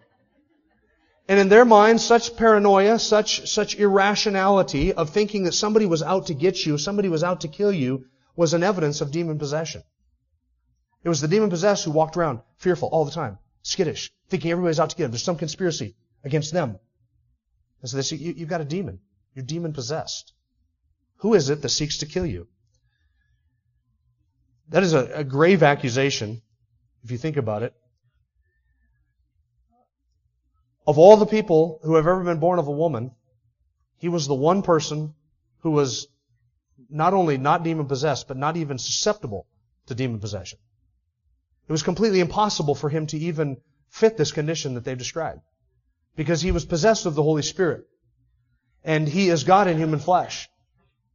And 1.26 1.40
in 1.40 1.48
their 1.48 1.64
minds, 1.64 2.04
such 2.04 2.36
paranoia, 2.36 2.98
such, 2.98 3.48
such 3.48 3.76
irrationality 3.76 4.92
of 4.92 5.10
thinking 5.10 5.44
that 5.44 5.52
somebody 5.52 5.86
was 5.86 6.02
out 6.02 6.26
to 6.26 6.34
get 6.34 6.66
you, 6.66 6.76
somebody 6.76 7.08
was 7.08 7.24
out 7.24 7.40
to 7.40 7.48
kill 7.48 7.72
you, 7.72 8.04
was 8.36 8.52
an 8.52 8.62
evidence 8.62 9.00
of 9.00 9.10
demon 9.10 9.38
possession. 9.38 9.82
It 11.02 11.08
was 11.08 11.20
the 11.20 11.28
demon 11.28 11.50
possessed 11.50 11.84
who 11.84 11.92
walked 11.92 12.16
around 12.16 12.40
fearful 12.58 12.88
all 12.88 13.04
the 13.04 13.10
time, 13.10 13.38
skittish, 13.62 14.12
thinking 14.28 14.50
everybody's 14.50 14.80
out 14.80 14.90
to 14.90 14.96
get 14.96 15.04
them. 15.04 15.12
There's 15.12 15.22
some 15.22 15.36
conspiracy 15.36 15.96
against 16.24 16.52
them. 16.52 16.78
And 17.80 17.90
so 17.90 17.96
they 17.96 18.02
say, 18.02 18.16
you, 18.16 18.34
have 18.40 18.48
got 18.48 18.60
a 18.60 18.64
demon. 18.64 19.00
You're 19.34 19.44
demon 19.44 19.72
possessed. 19.72 20.33
Who 21.24 21.32
is 21.32 21.48
it 21.48 21.62
that 21.62 21.70
seeks 21.70 21.96
to 21.98 22.06
kill 22.06 22.26
you? 22.26 22.48
That 24.68 24.82
is 24.82 24.92
a, 24.92 25.20
a 25.20 25.24
grave 25.24 25.62
accusation, 25.62 26.42
if 27.02 27.10
you 27.10 27.16
think 27.16 27.38
about 27.38 27.62
it. 27.62 27.72
Of 30.86 30.98
all 30.98 31.16
the 31.16 31.24
people 31.24 31.80
who 31.82 31.94
have 31.94 32.06
ever 32.06 32.22
been 32.22 32.40
born 32.40 32.58
of 32.58 32.68
a 32.68 32.70
woman, 32.70 33.12
he 33.96 34.10
was 34.10 34.26
the 34.26 34.34
one 34.34 34.60
person 34.60 35.14
who 35.60 35.70
was 35.70 36.08
not 36.90 37.14
only 37.14 37.38
not 37.38 37.64
demon 37.64 37.86
possessed, 37.86 38.28
but 38.28 38.36
not 38.36 38.58
even 38.58 38.76
susceptible 38.76 39.46
to 39.86 39.94
demon 39.94 40.20
possession. 40.20 40.58
It 41.66 41.72
was 41.72 41.82
completely 41.82 42.20
impossible 42.20 42.74
for 42.74 42.90
him 42.90 43.06
to 43.06 43.16
even 43.16 43.62
fit 43.88 44.18
this 44.18 44.30
condition 44.30 44.74
that 44.74 44.84
they've 44.84 44.98
described. 44.98 45.40
Because 46.16 46.42
he 46.42 46.52
was 46.52 46.66
possessed 46.66 47.06
of 47.06 47.14
the 47.14 47.22
Holy 47.22 47.40
Spirit. 47.40 47.86
And 48.84 49.08
he 49.08 49.30
is 49.30 49.44
God 49.44 49.68
in 49.68 49.78
human 49.78 50.00
flesh. 50.00 50.50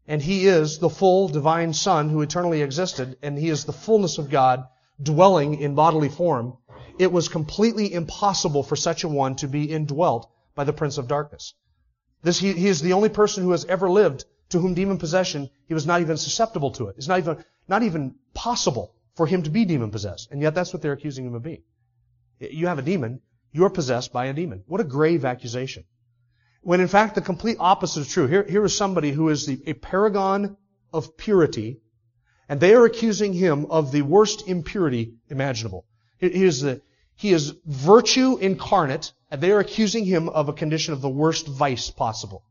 And 0.10 0.22
he 0.22 0.48
is 0.48 0.80
the 0.80 0.90
full 0.90 1.30
divine 1.30 1.72
Son 1.72 2.10
who 2.10 2.22
eternally 2.22 2.62
existed, 2.62 3.18
and 3.22 3.38
he 3.38 3.48
is 3.48 3.64
the 3.64 3.72
fullness 3.72 4.18
of 4.18 4.30
God 4.30 4.66
dwelling 5.02 5.62
in 5.62 5.76
bodily 5.76 6.10
form 6.10 6.58
it 7.00 7.14
was 7.14 7.30
completely 7.30 7.94
impossible 7.94 8.62
for 8.62 8.76
such 8.76 9.06
a 9.06 9.08
one 9.08 9.36
to 9.38 9.48
be 9.48 9.72
indwelt 9.72 10.30
by 10.54 10.66
the 10.66 10.74
prince 10.74 10.98
of 10.98 11.08
darkness. 11.08 11.54
This, 12.22 12.40
he, 12.40 12.52
he 12.52 12.68
is 12.68 12.82
the 12.82 12.92
only 12.94 13.08
person 13.08 13.42
who 13.42 13.52
has 13.52 13.64
ever 13.66 13.90
lived 13.90 14.26
to 14.50 14.60
whom 14.60 14.74
demon 14.74 14.98
possession, 14.98 15.50
he 15.68 15.74
was 15.74 15.86
not 15.86 16.02
even 16.02 16.18
susceptible 16.18 16.72
to 16.72 16.90
it. 16.90 16.96
It's 16.98 17.08
not 17.08 17.20
even, 17.20 17.44
not 17.70 17.84
even 17.84 18.16
possible 18.34 18.94
for 19.16 19.26
him 19.26 19.44
to 19.44 19.50
be 19.50 19.64
demon 19.64 19.92
possessed. 19.92 20.30
And 20.30 20.42
yet 20.42 20.54
that's 20.54 20.74
what 20.74 20.82
they're 20.82 20.92
accusing 20.92 21.26
him 21.26 21.36
of 21.36 21.44
being. 21.44 21.64
You 22.40 22.68
have 22.68 22.80
a 22.80 22.84
demon, 22.84 23.22
you're 23.54 23.70
possessed 23.70 24.12
by 24.12 24.26
a 24.26 24.34
demon. 24.34 24.64
What 24.68 24.82
a 24.82 24.84
grave 24.84 25.24
accusation. 25.24 25.86
When 26.62 26.82
in 26.82 26.88
fact 26.88 27.16
the 27.16 27.22
complete 27.22 27.58
opposite 27.60 28.02
is 28.02 28.10
true. 28.10 28.28
Here, 28.28 28.44
here 28.44 28.66
is 28.66 28.76
somebody 28.76 29.12
who 29.12 29.30
is 29.30 29.46
the, 29.46 29.62
a 29.66 29.74
paragon 29.74 30.58
of 30.92 31.16
purity, 31.18 31.80
and 32.48 32.60
they 32.60 32.74
are 32.74 32.86
accusing 32.86 33.34
him 33.34 33.68
of 33.68 33.92
the 33.92 34.02
worst 34.02 34.48
impurity 34.48 35.14
imaginable. 35.30 35.86
He 36.18 36.44
is 36.44 36.62
the, 36.62 36.82
he 37.16 37.32
is 37.32 37.54
virtue 37.66 38.38
incarnate, 38.38 39.14
and 39.32 39.40
they 39.40 39.52
are 39.52 39.60
accusing 39.60 40.06
him 40.06 40.30
of 40.30 40.50
a 40.50 40.54
condition 40.54 40.94
of 40.94 41.02
the 41.02 41.10
worst 41.10 41.48
vice 41.48 41.90
possible. 41.90 42.44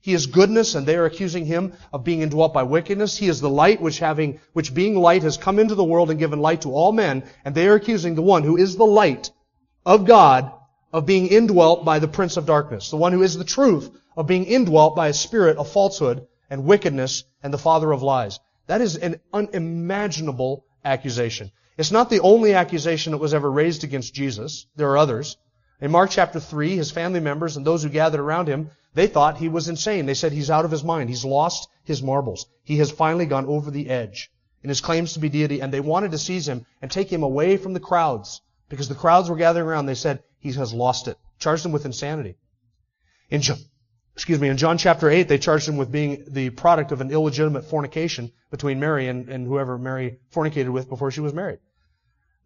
He 0.00 0.14
is 0.14 0.26
goodness, 0.26 0.74
and 0.74 0.84
they 0.84 0.96
are 0.96 1.04
accusing 1.04 1.46
him 1.46 1.74
of 1.92 2.02
being 2.02 2.22
indwelt 2.22 2.52
by 2.52 2.64
wickedness. 2.64 3.16
He 3.16 3.28
is 3.28 3.40
the 3.40 3.48
light 3.48 3.80
which 3.80 4.00
having, 4.00 4.40
which 4.52 4.74
being 4.74 4.96
light 4.96 5.22
has 5.22 5.36
come 5.36 5.60
into 5.60 5.76
the 5.76 5.84
world 5.84 6.10
and 6.10 6.18
given 6.18 6.40
light 6.40 6.62
to 6.62 6.72
all 6.72 6.90
men, 6.90 7.22
and 7.44 7.54
they 7.54 7.68
are 7.68 7.74
accusing 7.74 8.16
the 8.16 8.22
one 8.22 8.42
who 8.42 8.56
is 8.56 8.76
the 8.76 8.84
light 8.84 9.30
of 9.86 10.04
God 10.04 10.52
of 10.92 11.06
being 11.06 11.26
indwelt 11.26 11.84
by 11.84 11.98
the 11.98 12.08
prince 12.08 12.36
of 12.36 12.46
darkness. 12.46 12.90
The 12.90 12.96
one 12.96 13.12
who 13.12 13.22
is 13.22 13.36
the 13.36 13.44
truth 13.44 13.90
of 14.16 14.26
being 14.26 14.44
indwelt 14.44 14.94
by 14.94 15.08
a 15.08 15.14
spirit 15.14 15.56
of 15.56 15.70
falsehood 15.70 16.26
and 16.50 16.64
wickedness 16.64 17.24
and 17.42 17.52
the 17.52 17.58
father 17.58 17.92
of 17.92 18.02
lies. 18.02 18.38
That 18.66 18.80
is 18.80 18.96
an 18.96 19.20
unimaginable 19.32 20.66
accusation. 20.84 21.50
It's 21.78 21.90
not 21.90 22.10
the 22.10 22.20
only 22.20 22.54
accusation 22.54 23.12
that 23.12 23.18
was 23.18 23.32
ever 23.32 23.50
raised 23.50 23.84
against 23.84 24.14
Jesus. 24.14 24.66
There 24.76 24.90
are 24.90 24.98
others. 24.98 25.36
In 25.80 25.90
Mark 25.90 26.10
chapter 26.10 26.38
3, 26.38 26.76
his 26.76 26.90
family 26.90 27.20
members 27.20 27.56
and 27.56 27.66
those 27.66 27.82
who 27.82 27.88
gathered 27.88 28.20
around 28.20 28.46
him, 28.48 28.70
they 28.94 29.06
thought 29.06 29.38
he 29.38 29.48
was 29.48 29.68
insane. 29.68 30.04
They 30.06 30.14
said 30.14 30.32
he's 30.32 30.50
out 30.50 30.64
of 30.66 30.70
his 30.70 30.84
mind. 30.84 31.08
He's 31.08 31.24
lost 31.24 31.68
his 31.84 32.02
marbles. 32.02 32.46
He 32.62 32.76
has 32.76 32.90
finally 32.90 33.26
gone 33.26 33.46
over 33.46 33.70
the 33.70 33.88
edge 33.88 34.30
in 34.62 34.68
his 34.68 34.80
claims 34.82 35.14
to 35.14 35.20
be 35.20 35.28
deity, 35.28 35.60
and 35.60 35.72
they 35.72 35.80
wanted 35.80 36.10
to 36.10 36.18
seize 36.18 36.46
him 36.46 36.66
and 36.80 36.90
take 36.90 37.10
him 37.10 37.22
away 37.22 37.56
from 37.56 37.72
the 37.72 37.80
crowds 37.80 38.42
because 38.68 38.88
the 38.88 38.94
crowds 38.94 39.28
were 39.28 39.36
gathering 39.36 39.66
around. 39.66 39.86
They 39.86 39.94
said 39.94 40.22
he 40.42 40.52
has 40.52 40.74
lost 40.74 41.08
it. 41.08 41.16
Charged 41.38 41.64
him 41.64 41.72
with 41.72 41.86
insanity. 41.86 42.36
In 43.30 43.40
John, 43.40 43.58
excuse 44.14 44.40
me, 44.40 44.48
in 44.48 44.56
John 44.56 44.76
chapter 44.76 45.08
8, 45.08 45.28
they 45.28 45.38
charged 45.38 45.68
him 45.68 45.76
with 45.76 45.90
being 45.90 46.24
the 46.28 46.50
product 46.50 46.92
of 46.92 47.00
an 47.00 47.10
illegitimate 47.10 47.64
fornication 47.64 48.32
between 48.50 48.80
Mary 48.80 49.08
and, 49.08 49.28
and 49.28 49.46
whoever 49.46 49.78
Mary 49.78 50.18
fornicated 50.30 50.70
with 50.70 50.88
before 50.88 51.10
she 51.10 51.20
was 51.20 51.32
married. 51.32 51.60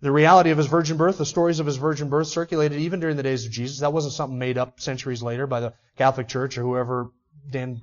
The 0.02 0.12
reality 0.12 0.50
of 0.50 0.58
his 0.58 0.66
virgin 0.66 0.98
birth, 0.98 1.16
the 1.16 1.24
stories 1.24 1.58
of 1.58 1.66
his 1.66 1.76
virgin 1.76 2.10
birth 2.10 2.28
circulated 2.28 2.78
even 2.78 3.00
during 3.00 3.16
the 3.16 3.22
days 3.22 3.46
of 3.46 3.52
Jesus. 3.52 3.80
That 3.80 3.94
wasn't 3.94 4.12
something 4.12 4.38
made 4.38 4.58
up 4.58 4.78
centuries 4.78 5.22
later 5.22 5.46
by 5.46 5.60
the 5.60 5.72
Catholic 5.96 6.28
Church 6.28 6.58
or 6.58 6.62
whoever 6.62 7.10
Dan 7.50 7.80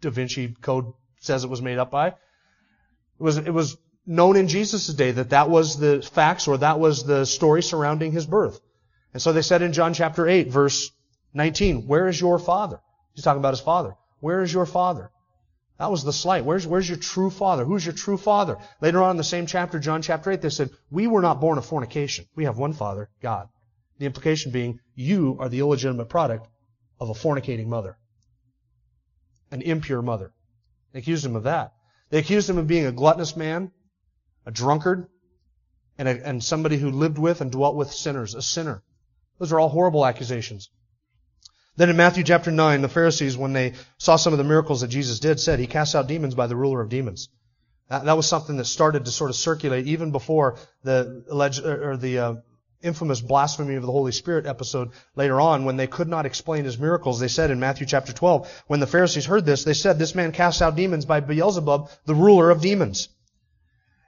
Da 0.00 0.10
Vinci 0.10 0.48
Code 0.60 0.92
says 1.20 1.44
it 1.44 1.50
was 1.50 1.62
made 1.62 1.78
up 1.78 1.92
by. 1.92 2.08
It 2.08 2.14
was, 3.20 3.36
it 3.38 3.54
was 3.54 3.76
known 4.04 4.36
in 4.36 4.48
Jesus' 4.48 4.88
day 4.88 5.12
that 5.12 5.30
that 5.30 5.48
was 5.48 5.78
the 5.78 6.02
facts 6.02 6.48
or 6.48 6.58
that 6.58 6.80
was 6.80 7.04
the 7.04 7.24
story 7.24 7.62
surrounding 7.62 8.10
his 8.10 8.26
birth. 8.26 8.60
And 9.12 9.20
so 9.20 9.32
they 9.32 9.42
said 9.42 9.62
in 9.62 9.72
John 9.72 9.94
chapter 9.94 10.26
8, 10.26 10.48
verse 10.48 10.90
19, 11.34 11.86
where 11.86 12.08
is 12.08 12.20
your 12.20 12.38
father? 12.38 12.80
He's 13.14 13.24
talking 13.24 13.40
about 13.40 13.54
his 13.54 13.60
father. 13.60 13.94
Where 14.20 14.42
is 14.42 14.52
your 14.52 14.66
father? 14.66 15.10
That 15.78 15.90
was 15.90 16.04
the 16.04 16.12
slight. 16.12 16.44
Where's, 16.44 16.66
where's 16.66 16.88
your 16.88 16.98
true 16.98 17.28
father? 17.28 17.64
Who's 17.64 17.84
your 17.84 17.94
true 17.94 18.16
father? 18.16 18.56
Later 18.80 19.02
on 19.02 19.12
in 19.12 19.16
the 19.16 19.24
same 19.24 19.46
chapter, 19.46 19.78
John 19.78 20.00
chapter 20.00 20.30
8, 20.30 20.40
they 20.40 20.48
said, 20.48 20.70
we 20.90 21.06
were 21.06 21.22
not 21.22 21.40
born 21.40 21.58
of 21.58 21.66
fornication. 21.66 22.26
We 22.36 22.44
have 22.44 22.56
one 22.56 22.72
father, 22.72 23.10
God. 23.20 23.48
The 23.98 24.06
implication 24.06 24.52
being, 24.52 24.80
you 24.94 25.36
are 25.40 25.48
the 25.48 25.60
illegitimate 25.60 26.08
product 26.08 26.48
of 27.00 27.10
a 27.10 27.14
fornicating 27.14 27.66
mother. 27.66 27.98
An 29.50 29.60
impure 29.60 30.02
mother. 30.02 30.32
They 30.92 31.00
accused 31.00 31.26
him 31.26 31.36
of 31.36 31.44
that. 31.44 31.72
They 32.10 32.18
accused 32.18 32.48
him 32.48 32.58
of 32.58 32.66
being 32.66 32.86
a 32.86 32.92
gluttonous 32.92 33.36
man, 33.36 33.72
a 34.46 34.50
drunkard, 34.50 35.08
and, 35.98 36.08
a, 36.08 36.26
and 36.26 36.42
somebody 36.42 36.76
who 36.76 36.90
lived 36.90 37.18
with 37.18 37.40
and 37.40 37.50
dwelt 37.50 37.74
with 37.74 37.92
sinners, 37.92 38.34
a 38.34 38.42
sinner. 38.42 38.82
Those 39.42 39.50
are 39.50 39.58
all 39.58 39.70
horrible 39.70 40.06
accusations. 40.06 40.70
Then 41.74 41.90
in 41.90 41.96
Matthew 41.96 42.22
chapter 42.22 42.52
9, 42.52 42.80
the 42.80 42.88
Pharisees, 42.88 43.36
when 43.36 43.52
they 43.52 43.72
saw 43.98 44.14
some 44.14 44.32
of 44.32 44.38
the 44.38 44.44
miracles 44.44 44.82
that 44.82 44.86
Jesus 44.86 45.18
did, 45.18 45.40
said 45.40 45.58
he 45.58 45.66
cast 45.66 45.96
out 45.96 46.06
demons 46.06 46.36
by 46.36 46.46
the 46.46 46.54
ruler 46.54 46.80
of 46.80 46.88
demons. 46.88 47.28
That, 47.88 48.04
that 48.04 48.16
was 48.16 48.28
something 48.28 48.56
that 48.58 48.66
started 48.66 49.04
to 49.04 49.10
sort 49.10 49.30
of 49.30 49.36
circulate 49.36 49.88
even 49.88 50.12
before 50.12 50.58
the 50.84 51.24
alleged, 51.28 51.66
or 51.66 51.96
the 51.96 52.18
uh, 52.20 52.34
infamous 52.82 53.20
blasphemy 53.20 53.74
of 53.74 53.82
the 53.82 53.90
Holy 53.90 54.12
Spirit 54.12 54.46
episode 54.46 54.90
later 55.16 55.40
on 55.40 55.64
when 55.64 55.76
they 55.76 55.88
could 55.88 56.06
not 56.06 56.24
explain 56.24 56.64
his 56.64 56.78
miracles. 56.78 57.18
They 57.18 57.26
said 57.26 57.50
in 57.50 57.58
Matthew 57.58 57.88
chapter 57.88 58.12
12, 58.12 58.62
when 58.68 58.78
the 58.78 58.86
Pharisees 58.86 59.26
heard 59.26 59.44
this, 59.44 59.64
they 59.64 59.74
said, 59.74 59.98
this 59.98 60.14
man 60.14 60.30
casts 60.30 60.62
out 60.62 60.76
demons 60.76 61.04
by 61.04 61.18
Beelzebub, 61.18 61.90
the 62.06 62.14
ruler 62.14 62.50
of 62.50 62.60
demons. 62.60 63.08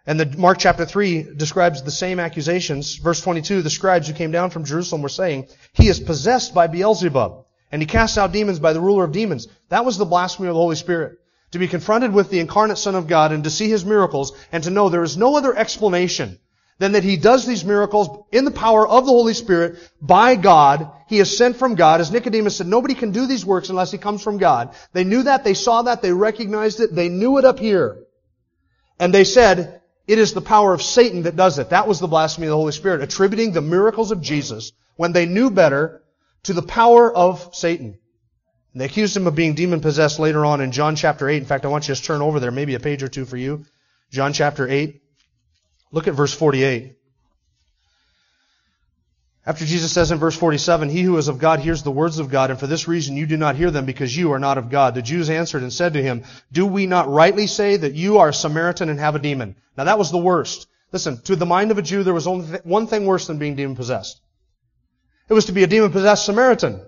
And 0.06 0.20
the 0.20 0.26
Mark 0.36 0.58
chapter 0.58 0.84
3 0.84 1.34
describes 1.36 1.82
the 1.82 1.90
same 1.90 2.20
accusations. 2.20 2.96
Verse 2.96 3.22
22, 3.22 3.62
the 3.62 3.70
scribes 3.70 4.06
who 4.06 4.14
came 4.14 4.30
down 4.30 4.50
from 4.50 4.64
Jerusalem 4.64 5.00
were 5.00 5.08
saying, 5.08 5.48
he 5.72 5.88
is 5.88 5.98
possessed 5.98 6.54
by 6.54 6.66
Beelzebub, 6.66 7.46
and 7.72 7.80
he 7.80 7.86
casts 7.86 8.18
out 8.18 8.32
demons 8.32 8.58
by 8.58 8.74
the 8.74 8.80
ruler 8.80 9.04
of 9.04 9.12
demons. 9.12 9.48
That 9.70 9.84
was 9.84 9.96
the 9.96 10.04
blasphemy 10.04 10.48
of 10.48 10.54
the 10.54 10.60
Holy 10.60 10.76
Spirit. 10.76 11.18
To 11.52 11.58
be 11.58 11.68
confronted 11.68 12.12
with 12.12 12.30
the 12.30 12.40
incarnate 12.40 12.78
Son 12.78 12.96
of 12.96 13.06
God 13.06 13.32
and 13.32 13.44
to 13.44 13.50
see 13.50 13.68
his 13.68 13.84
miracles 13.84 14.36
and 14.50 14.64
to 14.64 14.70
know 14.70 14.88
there 14.88 15.04
is 15.04 15.16
no 15.16 15.36
other 15.36 15.56
explanation 15.56 16.38
than 16.78 16.92
that 16.92 17.04
he 17.04 17.16
does 17.16 17.46
these 17.46 17.64
miracles 17.64 18.26
in 18.32 18.44
the 18.44 18.50
power 18.50 18.86
of 18.86 19.06
the 19.06 19.12
Holy 19.12 19.34
Spirit 19.34 19.78
by 20.02 20.34
God. 20.34 20.90
He 21.06 21.20
is 21.20 21.38
sent 21.38 21.56
from 21.56 21.76
God. 21.76 22.00
As 22.00 22.10
Nicodemus 22.10 22.56
said, 22.56 22.66
nobody 22.66 22.94
can 22.94 23.12
do 23.12 23.26
these 23.26 23.46
works 23.46 23.68
unless 23.68 23.92
he 23.92 23.98
comes 23.98 24.22
from 24.22 24.38
God. 24.38 24.74
They 24.92 25.04
knew 25.04 25.22
that, 25.22 25.44
they 25.44 25.54
saw 25.54 25.82
that, 25.82 26.02
they 26.02 26.12
recognized 26.12 26.80
it, 26.80 26.94
they 26.94 27.08
knew 27.08 27.38
it 27.38 27.44
up 27.44 27.60
here. 27.60 28.04
And 28.98 29.14
they 29.14 29.24
said, 29.24 29.80
it 30.06 30.18
is 30.18 30.34
the 30.34 30.40
power 30.40 30.74
of 30.74 30.82
Satan 30.82 31.22
that 31.22 31.36
does 31.36 31.58
it. 31.58 31.70
That 31.70 31.88
was 31.88 32.00
the 32.00 32.08
blasphemy 32.08 32.46
of 32.46 32.50
the 32.50 32.56
Holy 32.56 32.72
Spirit, 32.72 33.02
attributing 33.02 33.52
the 33.52 33.62
miracles 33.62 34.10
of 34.10 34.20
Jesus 34.20 34.72
when 34.96 35.12
they 35.12 35.26
knew 35.26 35.50
better 35.50 36.02
to 36.44 36.52
the 36.52 36.62
power 36.62 37.14
of 37.14 37.54
Satan. 37.54 37.98
And 38.72 38.80
they 38.80 38.86
accused 38.86 39.16
him 39.16 39.26
of 39.26 39.34
being 39.34 39.54
demon 39.54 39.80
possessed 39.80 40.18
later 40.18 40.44
on 40.44 40.60
in 40.60 40.72
John 40.72 40.96
chapter 40.96 41.28
8. 41.28 41.38
In 41.38 41.44
fact, 41.44 41.64
I 41.64 41.68
want 41.68 41.88
you 41.88 41.94
to 41.94 42.02
turn 42.02 42.22
over 42.22 42.40
there, 42.40 42.50
maybe 42.50 42.74
a 42.74 42.80
page 42.80 43.02
or 43.02 43.08
two 43.08 43.24
for 43.24 43.36
you. 43.36 43.64
John 44.10 44.32
chapter 44.32 44.68
8. 44.68 45.00
Look 45.92 46.08
at 46.08 46.14
verse 46.14 46.34
48. 46.34 46.96
After 49.46 49.66
Jesus 49.66 49.92
says 49.92 50.10
in 50.10 50.18
verse 50.18 50.36
47, 50.36 50.88
He 50.88 51.02
who 51.02 51.18
is 51.18 51.28
of 51.28 51.38
God 51.38 51.60
hears 51.60 51.82
the 51.82 51.90
words 51.90 52.18
of 52.18 52.30
God, 52.30 52.50
and 52.50 52.58
for 52.58 52.66
this 52.66 52.88
reason 52.88 53.18
you 53.18 53.26
do 53.26 53.36
not 53.36 53.56
hear 53.56 53.70
them 53.70 53.84
because 53.84 54.16
you 54.16 54.32
are 54.32 54.38
not 54.38 54.56
of 54.56 54.70
God. 54.70 54.94
The 54.94 55.02
Jews 55.02 55.28
answered 55.28 55.62
and 55.62 55.72
said 55.72 55.94
to 55.94 56.02
him, 56.02 56.24
Do 56.50 56.64
we 56.64 56.86
not 56.86 57.10
rightly 57.10 57.46
say 57.46 57.76
that 57.76 57.92
you 57.92 58.18
are 58.18 58.30
a 58.30 58.34
Samaritan 58.34 58.88
and 58.88 58.98
have 58.98 59.16
a 59.16 59.18
demon? 59.18 59.56
Now 59.76 59.84
that 59.84 59.98
was 59.98 60.10
the 60.10 60.18
worst. 60.18 60.66
Listen, 60.92 61.20
to 61.22 61.36
the 61.36 61.44
mind 61.44 61.70
of 61.70 61.78
a 61.78 61.82
Jew, 61.82 62.04
there 62.04 62.14
was 62.14 62.26
only 62.26 62.46
one 62.64 62.86
thing 62.86 63.04
worse 63.04 63.26
than 63.26 63.38
being 63.38 63.54
demon 63.54 63.76
possessed. 63.76 64.18
It 65.28 65.34
was 65.34 65.46
to 65.46 65.52
be 65.52 65.62
a 65.62 65.66
demon 65.66 65.92
possessed 65.92 66.24
Samaritan. 66.24 66.80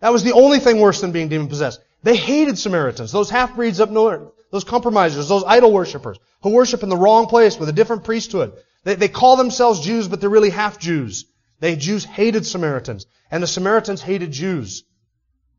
That 0.00 0.12
was 0.12 0.24
the 0.24 0.32
only 0.32 0.58
thing 0.58 0.80
worse 0.80 1.00
than 1.00 1.12
being 1.12 1.28
demon 1.28 1.48
possessed. 1.48 1.80
They 2.02 2.16
hated 2.16 2.58
Samaritans, 2.58 3.12
those 3.12 3.30
half-breeds 3.30 3.80
up 3.80 3.90
north, 3.90 4.32
those 4.50 4.64
compromisers, 4.64 5.28
those 5.28 5.44
idol 5.46 5.72
worshippers, 5.72 6.18
who 6.42 6.50
worship 6.50 6.82
in 6.82 6.88
the 6.88 6.96
wrong 6.96 7.26
place 7.26 7.58
with 7.58 7.68
a 7.68 7.72
different 7.72 8.04
priesthood. 8.04 8.54
They, 8.82 8.96
they 8.96 9.08
call 9.08 9.36
themselves 9.36 9.80
Jews, 9.80 10.08
but 10.08 10.20
they're 10.20 10.28
really 10.28 10.50
half 10.50 10.78
Jews. 10.78 11.26
The 11.64 11.76
Jews 11.76 12.04
hated 12.04 12.44
Samaritans, 12.44 13.06
and 13.30 13.42
the 13.42 13.46
Samaritans 13.46 14.02
hated 14.02 14.30
Jews. 14.32 14.84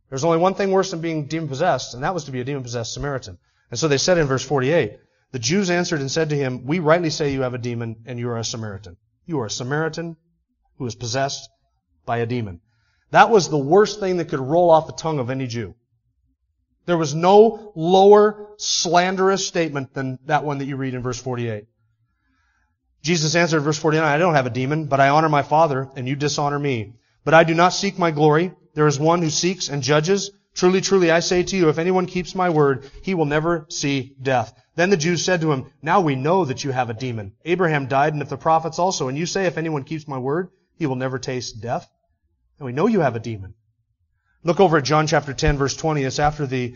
There's 0.08 0.24
only 0.24 0.38
one 0.38 0.54
thing 0.54 0.70
worse 0.70 0.92
than 0.92 1.02
being 1.02 1.26
demon 1.26 1.50
possessed, 1.50 1.96
and 1.96 2.04
that 2.04 2.14
was 2.14 2.26
to 2.26 2.32
be 2.32 2.40
a 2.40 2.44
demon 2.44 2.62
possessed 2.62 2.94
Samaritan. 2.94 3.40
And 3.72 3.80
so 3.80 3.88
they 3.88 3.98
said 3.98 4.20
in 4.20 4.28
verse 4.28 4.46
48, 4.46 5.00
the 5.32 5.40
Jews 5.40 5.72
answered 5.72 6.02
and 6.02 6.12
said 6.12 6.30
to 6.30 6.36
him, 6.36 6.64
We 6.64 6.78
rightly 6.78 7.10
say 7.10 7.34
you 7.34 7.42
have 7.42 7.56
a 7.56 7.58
demon, 7.58 8.04
and 8.06 8.20
you 8.20 8.30
are 8.30 8.38
a 8.38 8.44
Samaritan. 8.44 8.98
You 9.26 9.40
are 9.40 9.48
a 9.48 9.50
Samaritan 9.50 10.16
who 10.78 10.86
is 10.86 10.94
possessed 10.94 11.50
by 12.06 12.20
a 12.20 12.28
demon. 12.28 12.62
That 13.10 13.32
was 13.32 13.50
the 13.50 13.58
worst 13.58 14.00
thing 14.00 14.18
that 14.18 14.30
could 14.30 14.40
roll 14.40 14.70
off 14.70 14.86
the 14.86 14.94
tongue 14.94 15.18
of 15.18 15.32
any 15.32 15.48
Jew. 15.48 15.74
There 16.86 17.00
was 17.00 17.16
no 17.16 17.72
lower 17.76 18.54
slanderous 18.60 19.48
statement 19.48 19.96
than 19.96 20.20
that 20.26 20.44
one 20.44 20.60
that 20.60 20.66
you 20.66 20.76
read 20.76 20.94
in 20.94 21.02
verse 21.02 21.20
48. 21.20 21.66
Jesus 23.06 23.36
answered, 23.36 23.60
verse 23.60 23.78
49, 23.78 24.04
I 24.04 24.18
don't 24.18 24.34
have 24.34 24.48
a 24.48 24.50
demon, 24.50 24.86
but 24.86 25.00
I 25.00 25.10
honor 25.10 25.30
my 25.30 25.44
Father, 25.44 25.88
and 25.96 26.08
you 26.08 26.16
dishonor 26.16 26.58
me. 26.58 26.94
But 27.24 27.36
I 27.36 27.44
do 27.44 27.54
not 27.54 27.70
seek 27.70 28.00
my 28.00 28.10
glory. 28.10 28.52
There 28.74 28.88
is 28.88 29.00
one 29.00 29.22
who 29.22 29.30
seeks 29.30 29.70
and 29.70 29.84
judges. 29.84 30.32
Truly, 30.56 30.82
truly, 30.82 31.12
I 31.12 31.20
say 31.20 31.44
to 31.44 31.56
you, 31.56 31.70
if 31.70 31.78
anyone 31.78 32.08
keeps 32.08 32.34
my 32.34 32.50
word, 32.50 32.90
he 33.04 33.14
will 33.14 33.28
never 33.28 33.68
see 33.70 34.16
death. 34.20 34.60
Then 34.76 34.90
the 34.90 34.98
Jews 34.98 35.24
said 35.24 35.42
to 35.42 35.52
him, 35.52 35.68
Now 35.84 36.02
we 36.02 36.16
know 36.16 36.46
that 36.46 36.64
you 36.64 36.72
have 36.72 36.90
a 36.90 36.96
demon. 36.96 37.34
Abraham 37.46 37.86
died, 37.86 38.14
and 38.14 38.24
if 38.24 38.30
the 38.30 38.38
prophets 38.38 38.80
also, 38.80 39.08
and 39.08 39.16
you 39.16 39.28
say, 39.28 39.46
if 39.46 39.60
anyone 39.60 39.84
keeps 39.84 40.08
my 40.08 40.18
word, 40.18 40.50
he 40.80 40.88
will 40.88 40.96
never 40.96 41.20
taste 41.20 41.62
death. 41.62 41.88
And 42.58 42.66
we 42.66 42.72
know 42.72 42.88
you 42.88 43.02
have 43.02 43.16
a 43.16 43.20
demon. 43.20 43.54
Look 44.44 44.60
over 44.60 44.78
at 44.78 44.84
John 44.84 45.06
chapter 45.06 45.32
10, 45.32 45.60
verse 45.60 45.76
20. 45.78 46.04
It's 46.04 46.18
after 46.18 46.48
the 46.48 46.74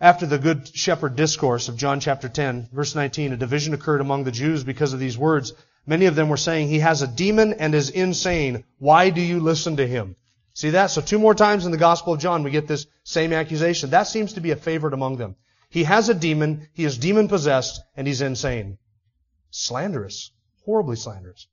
after 0.00 0.26
the 0.26 0.38
Good 0.38 0.68
Shepherd 0.76 1.16
discourse 1.16 1.68
of 1.68 1.76
John 1.76 2.00
chapter 2.00 2.28
10, 2.28 2.68
verse 2.72 2.94
19, 2.94 3.32
a 3.32 3.36
division 3.36 3.74
occurred 3.74 4.00
among 4.00 4.24
the 4.24 4.30
Jews 4.30 4.62
because 4.62 4.92
of 4.92 5.00
these 5.00 5.18
words. 5.18 5.52
Many 5.86 6.06
of 6.06 6.14
them 6.14 6.28
were 6.28 6.36
saying, 6.36 6.68
He 6.68 6.78
has 6.78 7.02
a 7.02 7.08
demon 7.08 7.54
and 7.54 7.74
is 7.74 7.90
insane. 7.90 8.64
Why 8.78 9.10
do 9.10 9.20
you 9.20 9.40
listen 9.40 9.76
to 9.78 9.86
him? 9.86 10.14
See 10.54 10.70
that? 10.70 10.86
So 10.86 11.00
two 11.00 11.18
more 11.18 11.34
times 11.34 11.66
in 11.66 11.72
the 11.72 11.78
Gospel 11.78 12.12
of 12.12 12.20
John 12.20 12.42
we 12.42 12.50
get 12.50 12.68
this 12.68 12.86
same 13.04 13.32
accusation. 13.32 13.90
That 13.90 14.06
seems 14.06 14.34
to 14.34 14.40
be 14.40 14.50
a 14.50 14.56
favorite 14.56 14.94
among 14.94 15.16
them. 15.16 15.36
He 15.70 15.84
has 15.84 16.08
a 16.08 16.14
demon, 16.14 16.68
he 16.72 16.84
is 16.84 16.98
demon 16.98 17.28
possessed, 17.28 17.80
and 17.96 18.06
he's 18.06 18.20
insane. 18.20 18.78
Slanderous. 19.50 20.30
Horribly 20.64 20.96
slanderous. 20.96 21.46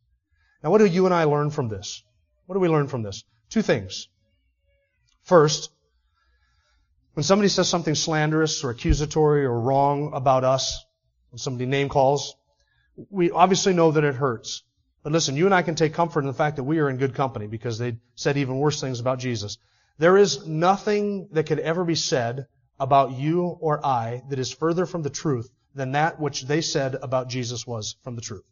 Now 0.63 0.71
what 0.71 0.79
do 0.79 0.85
you 0.85 1.05
and 1.05 1.13
I 1.13 1.23
learn 1.23 1.49
from 1.49 1.67
this? 1.67 2.03
What 2.45 2.53
do 2.55 2.59
we 2.59 2.69
learn 2.69 2.87
from 2.87 3.01
this? 3.01 3.23
Two 3.49 3.61
things. 3.61 4.07
First, 5.23 5.71
when 7.15 7.23
somebody 7.23 7.47
says 7.47 7.69
something 7.69 7.95
slanderous 7.95 8.63
or 8.63 8.71
accusatory 8.71 9.45
or 9.45 9.57
wrong 9.57 10.11
about 10.13 10.43
us, 10.43 10.85
when 11.31 11.39
somebody 11.39 11.65
name 11.65 11.87
calls, 11.87 12.35
we 13.09 13.31
obviously 13.31 13.73
know 13.73 13.91
that 13.91 14.03
it 14.03 14.15
hurts. 14.15 14.63
But 15.01 15.13
listen, 15.13 15.37
you 15.37 15.45
and 15.45 15.55
I 15.55 15.61
can 15.61 15.75
take 15.75 15.93
comfort 15.93 16.19
in 16.21 16.27
the 16.27 16.33
fact 16.33 16.57
that 16.57 16.65
we 16.65 16.79
are 16.79 16.89
in 16.89 16.97
good 16.97 17.15
company 17.15 17.47
because 17.47 17.77
they 17.77 17.99
said 18.15 18.35
even 18.35 18.59
worse 18.59 18.81
things 18.81 18.99
about 18.99 19.19
Jesus. 19.19 19.57
There 19.97 20.17
is 20.17 20.45
nothing 20.45 21.29
that 21.31 21.45
could 21.45 21.59
ever 21.59 21.85
be 21.85 21.95
said 21.95 22.47
about 22.81 23.13
you 23.13 23.43
or 23.45 23.85
I 23.85 24.21
that 24.29 24.39
is 24.39 24.51
further 24.51 24.85
from 24.85 25.01
the 25.01 25.09
truth 25.09 25.49
than 25.73 25.93
that 25.93 26.19
which 26.19 26.43
they 26.43 26.59
said 26.59 26.97
about 27.01 27.29
Jesus 27.29 27.65
was 27.65 27.95
from 28.03 28.15
the 28.15 28.21
truth. 28.21 28.43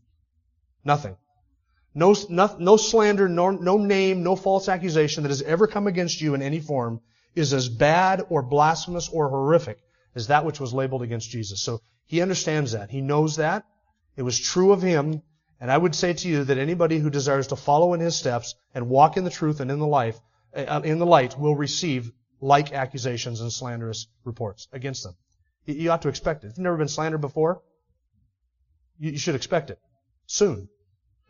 Nothing. 0.86 1.18
No, 1.94 2.16
no, 2.30 2.56
no 2.60 2.78
slander, 2.78 3.28
no, 3.28 3.50
no 3.50 3.78
name, 3.78 4.24
no 4.24 4.38
false 4.38 4.70
accusation 4.70 5.24
that 5.24 5.30
has 5.30 5.42
ever 5.42 5.68
come 5.68 5.88
against 5.88 6.22
you 6.22 6.34
in 6.34 6.42
any 6.42 6.62
form 6.62 7.02
is 7.36 7.54
as 7.54 7.70
bad 7.70 8.24
or 8.30 8.42
blasphemous 8.42 9.10
or 9.10 9.30
horrific 9.30 9.80
as 10.16 10.28
that 10.28 10.46
which 10.46 10.60
was 10.60 10.74
labeled 10.74 11.02
against 11.02 11.30
Jesus. 11.30 11.62
So 11.62 11.82
He 12.06 12.22
understands 12.22 12.74
that. 12.74 12.90
He 12.90 13.02
knows 13.02 13.38
that. 13.38 13.66
It 14.16 14.22
was 14.24 14.40
true 14.40 14.72
of 14.72 14.82
him. 14.82 15.22
And 15.60 15.72
I 15.72 15.78
would 15.78 15.96
say 15.96 16.14
to 16.14 16.28
you 16.28 16.44
that 16.44 16.58
anybody 16.58 17.00
who 17.00 17.10
desires 17.10 17.48
to 17.48 17.56
follow 17.56 17.94
in 17.94 18.00
his 18.00 18.16
steps 18.16 18.54
and 18.76 18.90
walk 18.90 19.18
in 19.18 19.24
the 19.24 19.30
truth 19.30 19.62
and 19.62 19.72
in 19.72 19.80
the 19.80 19.88
life, 19.88 20.20
uh, 20.56 20.82
in 20.84 21.00
the 21.00 21.06
light 21.06 21.40
will 21.40 21.56
receive 21.56 22.12
like 22.42 22.74
accusations 22.74 23.40
and 23.40 23.52
slanderous 23.52 24.08
reports 24.26 24.68
against 24.74 25.04
them. 25.04 25.16
You 25.66 25.92
ought 25.92 26.02
to 26.02 26.10
expect 26.10 26.44
it. 26.44 26.48
If 26.48 26.58
you've 26.58 26.64
never 26.64 26.78
been 26.78 26.90
slandered 26.90 27.22
before, 27.22 27.62
you 29.00 29.18
should 29.18 29.36
expect 29.36 29.70
it 29.70 29.80
soon. 30.28 30.68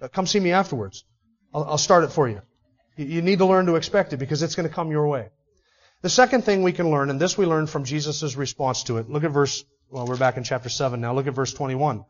Uh, 0.02 0.08
come 0.08 0.26
see 0.26 0.39
me 0.39 0.52
afterwards. 0.52 1.06
I'll, 1.54 1.63
I'll 1.63 1.78
start 1.78 2.04
it 2.04 2.12
for 2.12 2.28
you. 2.28 2.42
You 2.98 3.22
need 3.22 3.39
to 3.39 3.46
learn 3.46 3.68
to 3.68 3.76
expect 3.76 4.13
it 4.13 4.18
because 4.18 4.42
it's 4.42 4.56
going 4.56 4.68
to 4.68 4.74
come 4.74 4.89
your 4.92 5.08
way. 5.08 5.30
The 6.04 6.10
second 6.10 6.44
thing 6.44 6.63
we 6.63 6.74
can 6.74 6.92
learn, 6.92 7.10
and 7.10 7.18
this 7.18 7.38
we 7.38 7.46
learn 7.46 7.66
from 7.66 7.86
Jesus' 7.86 8.36
response 8.36 8.84
to 8.84 8.98
it. 8.98 9.10
Look 9.10 9.24
at 9.24 9.32
verse, 9.32 9.63
well, 9.89 10.06
we're 10.06 10.18
back 10.18 10.36
in 10.36 10.44
chapter 10.44 10.68
7 10.68 11.00
now. 11.00 11.13
Look 11.13 11.28
at 11.28 11.34
verse 11.34 11.54
21. 11.54 12.04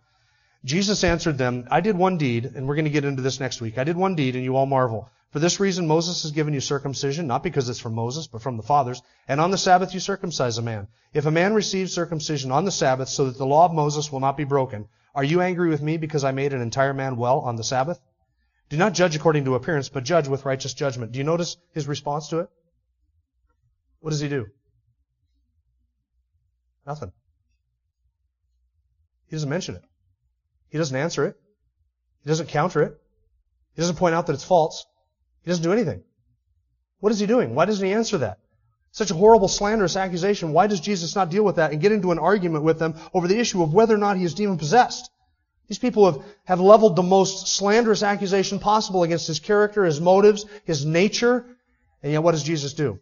Jesus 0.65 1.03
answered 1.03 1.37
them, 1.37 1.67
I 1.69 1.79
did 1.81 1.95
one 1.95 2.17
deed, 2.17 2.45
and 2.45 2.67
we're 2.67 2.73
going 2.73 2.85
to 2.85 2.91
get 2.91 3.05
into 3.05 3.21
this 3.21 3.39
next 3.39 3.61
week. 3.61 3.77
I 3.77 3.83
did 3.83 3.95
one 3.95 4.15
deed, 4.15 4.35
and 4.35 4.43
you 4.43 4.55
all 4.55 4.65
marvel. 4.65 5.11
For 5.29 5.37
this 5.37 5.59
reason, 5.59 5.85
Moses 5.85 6.23
has 6.23 6.31
given 6.31 6.55
you 6.55 6.59
circumcision, 6.59 7.27
not 7.27 7.43
because 7.43 7.69
it's 7.69 7.77
from 7.79 7.93
Moses, 7.93 8.25
but 8.25 8.41
from 8.41 8.57
the 8.57 8.63
fathers. 8.63 8.99
And 9.27 9.39
on 9.39 9.51
the 9.51 9.59
Sabbath 9.59 9.93
you 9.93 9.99
circumcise 9.99 10.57
a 10.57 10.63
man. 10.63 10.87
If 11.13 11.27
a 11.27 11.31
man 11.31 11.53
receives 11.53 11.93
circumcision 11.93 12.51
on 12.51 12.65
the 12.65 12.71
Sabbath 12.71 13.09
so 13.09 13.25
that 13.25 13.37
the 13.37 13.45
law 13.45 13.65
of 13.65 13.73
Moses 13.73 14.11
will 14.11 14.21
not 14.21 14.37
be 14.37 14.43
broken, 14.43 14.87
are 15.13 15.23
you 15.23 15.41
angry 15.41 15.69
with 15.69 15.83
me 15.83 15.97
because 15.97 16.23
I 16.23 16.31
made 16.31 16.53
an 16.53 16.61
entire 16.61 16.95
man 16.95 17.15
well 17.15 17.41
on 17.41 17.57
the 17.57 17.63
Sabbath? 17.63 18.01
Do 18.69 18.77
not 18.77 18.95
judge 18.95 19.15
according 19.15 19.45
to 19.45 19.53
appearance, 19.53 19.89
but 19.89 20.03
judge 20.03 20.27
with 20.27 20.45
righteous 20.45 20.73
judgment. 20.73 21.11
Do 21.11 21.19
you 21.19 21.25
notice 21.25 21.57
his 21.73 21.87
response 21.87 22.29
to 22.29 22.39
it? 22.39 22.49
What 24.03 24.09
does 24.09 24.19
he 24.19 24.27
do? 24.27 24.47
Nothing. 26.85 27.13
He 29.27 29.37
doesn't 29.37 29.49
mention 29.49 29.75
it. 29.75 29.83
He 30.67 30.77
doesn't 30.77 30.97
answer 30.97 31.25
it. 31.25 31.37
He 32.21 32.27
doesn't 32.27 32.49
counter 32.49 32.81
it. 32.81 32.99
He 33.75 33.81
doesn't 33.81 33.95
point 33.95 34.13
out 34.13 34.27
that 34.27 34.33
it's 34.33 34.43
false. 34.43 34.85
He 35.43 35.51
doesn't 35.51 35.63
do 35.63 35.71
anything. 35.71 36.03
What 36.99 37.13
is 37.13 37.19
he 37.19 37.25
doing? 37.25 37.55
Why 37.55 37.63
doesn't 37.63 37.85
he 37.85 37.93
answer 37.93 38.17
that? 38.17 38.39
Such 38.91 39.09
a 39.09 39.13
horrible, 39.13 39.47
slanderous 39.47 39.95
accusation. 39.95 40.51
Why 40.51 40.67
does 40.67 40.81
Jesus 40.81 41.15
not 41.15 41.29
deal 41.29 41.45
with 41.45 41.55
that 41.55 41.71
and 41.71 41.79
get 41.79 41.93
into 41.93 42.11
an 42.11 42.19
argument 42.19 42.65
with 42.65 42.79
them 42.79 42.95
over 43.13 43.29
the 43.29 43.39
issue 43.39 43.63
of 43.63 43.73
whether 43.73 43.95
or 43.95 43.99
not 43.99 44.17
he 44.17 44.25
is 44.25 44.33
demon 44.33 44.57
possessed? 44.57 45.09
These 45.69 45.79
people 45.79 46.11
have, 46.11 46.21
have 46.43 46.59
leveled 46.59 46.97
the 46.97 47.03
most 47.03 47.47
slanderous 47.47 48.03
accusation 48.03 48.59
possible 48.59 49.03
against 49.03 49.27
his 49.27 49.39
character, 49.39 49.85
his 49.85 50.01
motives, 50.01 50.45
his 50.65 50.85
nature. 50.85 51.45
And 52.01 52.11
yet 52.11 52.21
what 52.21 52.33
does 52.33 52.43
Jesus 52.43 52.73
do? 52.73 52.99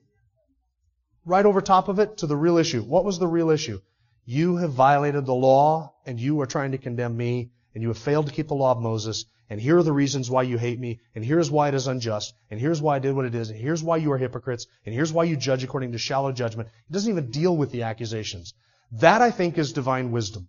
Right 1.26 1.46
over 1.46 1.62
top 1.62 1.88
of 1.88 2.00
it 2.00 2.18
to 2.18 2.28
the 2.28 2.36
real 2.36 2.58
issue. 2.58 2.82
What 2.82 3.06
was 3.06 3.20
the 3.20 3.28
real 3.28 3.52
issue? 3.52 3.80
You 4.26 4.58
have 4.58 4.72
violated 4.72 5.26
the 5.26 5.36
law 5.36 5.94
and 6.06 6.20
you 6.20 6.42
are 6.42 6.48
trying 6.48 6.72
to 6.72 6.80
condemn 6.80 7.16
me 7.16 7.52
and 7.76 7.82
you 7.82 7.90
have 7.90 7.98
failed 7.98 8.28
to 8.28 8.34
keep 8.34 8.48
the 8.48 8.56
law 8.56 8.72
of 8.72 8.82
Moses 8.82 9.26
and 9.50 9.60
here 9.60 9.78
are 9.78 9.84
the 9.84 9.92
reasons 9.92 10.32
why 10.32 10.44
you 10.44 10.58
hate 10.58 10.80
me 10.80 11.00
and 11.14 11.24
here's 11.24 11.52
why 11.52 11.68
it 11.68 11.74
is 11.74 11.86
unjust 11.86 12.34
and 12.50 12.60
here's 12.60 12.82
why 12.82 12.96
I 12.96 13.00
did 13.00 13.16
what 13.16 13.26
it 13.26 13.36
is 13.36 13.50
and 13.50 13.60
here's 13.60 13.84
why 13.84 13.98
you 13.98 14.12
are 14.14 14.18
hypocrites 14.18 14.66
and 14.86 14.96
here's 14.96 15.14
why 15.14 15.26
you 15.26 15.36
judge 15.36 15.64
according 15.64 15.92
to 15.92 15.98
shallow 15.98 16.32
judgment. 16.32 16.70
It 16.90 16.94
doesn't 16.94 17.12
even 17.12 17.30
deal 17.30 17.56
with 17.56 17.72
the 17.72 17.84
accusations. 17.84 18.54
That 18.94 19.22
I 19.22 19.30
think 19.30 19.58
is 19.58 19.74
divine 19.74 20.12
wisdom. 20.12 20.48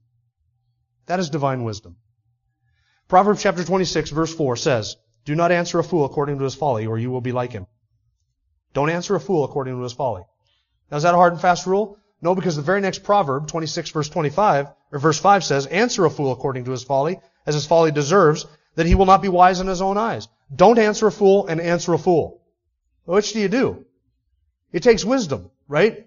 That 1.06 1.20
is 1.20 1.30
divine 1.30 1.64
wisdom. 1.64 1.96
Proverbs 3.08 3.42
chapter 3.42 3.62
26 3.62 4.10
verse 4.10 4.34
4 4.34 4.56
says, 4.56 4.96
Do 5.26 5.34
not 5.34 5.52
answer 5.52 5.78
a 5.78 5.84
fool 5.84 6.06
according 6.06 6.38
to 6.38 6.44
his 6.44 6.54
folly, 6.54 6.86
or 6.86 6.98
you 6.98 7.10
will 7.10 7.20
be 7.20 7.32
like 7.32 7.52
him. 7.52 7.66
Don't 8.72 8.88
answer 8.88 9.14
a 9.14 9.20
fool 9.20 9.44
according 9.44 9.74
to 9.74 9.82
his 9.82 9.92
folly. 9.92 10.22
Now 10.92 10.98
is 10.98 11.04
that 11.04 11.14
a 11.14 11.16
hard 11.16 11.32
and 11.32 11.40
fast 11.40 11.66
rule? 11.66 11.96
No, 12.20 12.34
because 12.34 12.54
the 12.54 12.60
very 12.60 12.82
next 12.82 13.02
proverb, 13.02 13.48
26 13.48 13.90
verse 13.90 14.10
25, 14.10 14.68
or 14.92 14.98
verse 14.98 15.18
5 15.18 15.42
says, 15.42 15.64
Answer 15.66 16.04
a 16.04 16.10
fool 16.10 16.32
according 16.32 16.66
to 16.66 16.70
his 16.70 16.84
folly, 16.84 17.18
as 17.46 17.54
his 17.54 17.64
folly 17.64 17.90
deserves, 17.90 18.44
that 18.74 18.84
he 18.84 18.94
will 18.94 19.06
not 19.06 19.22
be 19.22 19.28
wise 19.28 19.60
in 19.60 19.66
his 19.68 19.80
own 19.80 19.96
eyes. 19.96 20.28
Don't 20.54 20.78
answer 20.78 21.06
a 21.06 21.12
fool 21.12 21.46
and 21.46 21.62
answer 21.62 21.94
a 21.94 21.98
fool. 21.98 22.42
Which 23.06 23.32
do 23.32 23.40
you 23.40 23.48
do? 23.48 23.86
It 24.70 24.82
takes 24.82 25.02
wisdom, 25.02 25.50
right? 25.66 26.06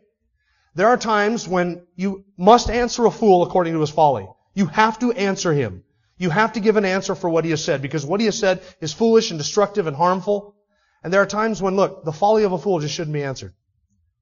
There 0.75 0.87
are 0.87 0.97
times 0.97 1.47
when 1.47 1.81
you 1.95 2.23
must 2.37 2.69
answer 2.69 3.05
a 3.05 3.11
fool 3.11 3.41
according 3.41 3.73
to 3.73 3.81
his 3.81 3.89
folly. 3.89 4.27
You 4.53 4.67
have 4.67 4.99
to 4.99 5.13
answer 5.13 5.51
him. 5.51 5.83
You 6.19 6.29
have 6.29 6.53
to 6.53 6.59
give 6.59 6.77
an 6.77 6.85
answer 6.85 7.15
for 7.15 7.29
what 7.29 7.43
he 7.43 7.49
has 7.49 7.63
said 7.63 7.81
because 7.81 8.05
what 8.05 8.19
he 8.19 8.27
has 8.27 8.37
said 8.37 8.61
is 8.79 8.93
foolish 8.93 9.31
and 9.31 9.39
destructive 9.39 9.87
and 9.87 9.97
harmful. 9.97 10.55
And 11.03 11.11
there 11.11 11.23
are 11.23 11.25
times 11.25 11.59
when, 11.59 11.75
look, 11.75 12.05
the 12.05 12.13
folly 12.13 12.43
of 12.43 12.51
a 12.51 12.59
fool 12.59 12.79
just 12.79 12.93
shouldn't 12.93 13.13
be 13.13 13.23
answered. 13.23 13.53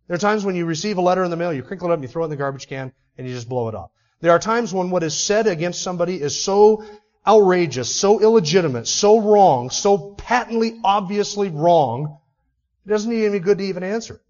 There 0.08 0.16
are 0.16 0.20
times 0.20 0.44
when 0.46 0.56
you 0.56 0.66
receive 0.66 0.98
a 0.98 1.02
letter 1.02 1.24
in 1.24 1.32
the 1.32 1.38
mail, 1.38 1.54
you 1.54 1.64
crinkle 1.64 1.90
it 1.90 1.94
up, 1.94 2.02
you 2.02 2.08
throw 2.08 2.24
it 2.24 2.26
in 2.26 2.32
the 2.32 2.36
garbage 2.36 2.68
can, 2.68 2.92
and 3.18 3.28
you 3.28 3.34
just 3.34 3.48
blow 3.48 3.70
it 3.70 3.76
up. 3.76 3.92
There 4.20 4.32
are 4.32 4.40
times 4.40 4.74
when 4.74 4.90
what 4.90 5.04
is 5.04 5.18
said 5.18 5.48
against 5.48 5.82
somebody 5.82 6.22
is 6.22 6.42
so 6.42 6.86
outrageous, 7.26 7.94
so 7.94 8.22
illegitimate, 8.22 8.88
so 8.88 9.20
wrong, 9.20 9.70
so 9.70 10.14
patently, 10.16 10.80
obviously 10.84 11.50
wrong, 11.50 12.20
it 12.86 12.90
doesn't 12.90 13.10
need 13.10 13.26
any 13.26 13.40
good 13.40 13.58
to 13.60 13.64
even 13.64 13.84
answer. 13.84 14.22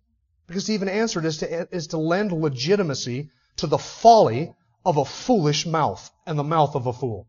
Because 0.47 0.65
to 0.65 0.73
even 0.73 0.89
answer 0.89 1.19
it 1.19 1.25
is 1.25 1.37
to, 1.37 1.75
is 1.75 1.87
to 1.87 1.97
lend 1.97 2.31
legitimacy 2.31 3.29
to 3.57 3.67
the 3.67 3.77
folly 3.77 4.53
of 4.85 4.97
a 4.97 5.05
foolish 5.05 5.65
mouth 5.65 6.11
and 6.25 6.37
the 6.37 6.43
mouth 6.43 6.75
of 6.75 6.85
a 6.85 6.93
fool. 6.93 7.27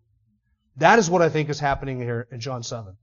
That 0.76 0.98
is 0.98 1.08
what 1.08 1.22
I 1.22 1.28
think 1.28 1.48
is 1.48 1.60
happening 1.60 2.00
here 2.00 2.26
in 2.32 2.40
John 2.40 2.62
7. 2.62 2.96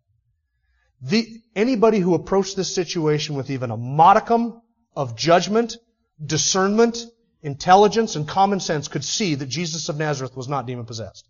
The, 1.02 1.42
anybody 1.56 2.00
who 2.00 2.14
approached 2.14 2.56
this 2.56 2.74
situation 2.74 3.36
with 3.36 3.50
even 3.50 3.72
a 3.72 3.78
modicum 3.78 4.62
of 4.96 5.16
judgment, 5.16 5.78
discernment, 6.24 7.06
intelligence, 7.42 8.16
and 8.16 8.28
common 8.28 8.60
sense 8.60 8.88
could 8.88 9.04
see 9.04 9.36
that 9.36 9.48
Jesus 9.48 9.90
of 9.90 9.98
Nazareth 9.98 10.36
was 10.36 10.48
not 10.48 10.66
demon 10.66 10.86
possessed. 10.86 11.28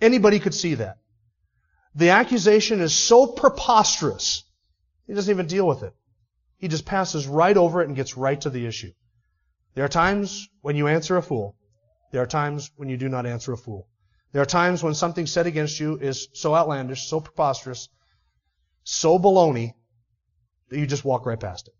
Anybody 0.00 0.38
could 0.38 0.54
see 0.54 0.74
that. 0.74 0.98
The 1.94 2.10
accusation 2.10 2.80
is 2.80 2.94
so 2.94 3.26
preposterous, 3.26 4.44
he 5.06 5.14
doesn't 5.14 5.32
even 5.32 5.46
deal 5.46 5.66
with 5.66 5.82
it. 5.82 5.94
He 6.58 6.68
just 6.68 6.84
passes 6.84 7.26
right 7.26 7.56
over 7.56 7.80
it 7.80 7.88
and 7.88 7.96
gets 7.96 8.16
right 8.16 8.40
to 8.40 8.50
the 8.50 8.66
issue. 8.66 8.92
There 9.74 9.84
are 9.84 9.88
times 9.88 10.48
when 10.60 10.76
you 10.76 10.88
answer 10.88 11.16
a 11.16 11.22
fool. 11.22 11.56
There 12.10 12.22
are 12.22 12.26
times 12.26 12.70
when 12.76 12.88
you 12.88 12.96
do 12.96 13.08
not 13.08 13.26
answer 13.26 13.52
a 13.52 13.56
fool. 13.56 13.86
There 14.32 14.42
are 14.42 14.46
times 14.46 14.82
when 14.82 14.94
something 14.94 15.26
said 15.26 15.46
against 15.46 15.80
you 15.80 15.96
is 15.96 16.28
so 16.32 16.54
outlandish, 16.54 17.08
so 17.08 17.20
preposterous, 17.20 17.88
so 18.84 19.18
baloney, 19.18 19.74
that 20.68 20.78
you 20.78 20.86
just 20.86 21.04
walk 21.04 21.24
right 21.26 21.40
past 21.40 21.68
it. 21.68 21.74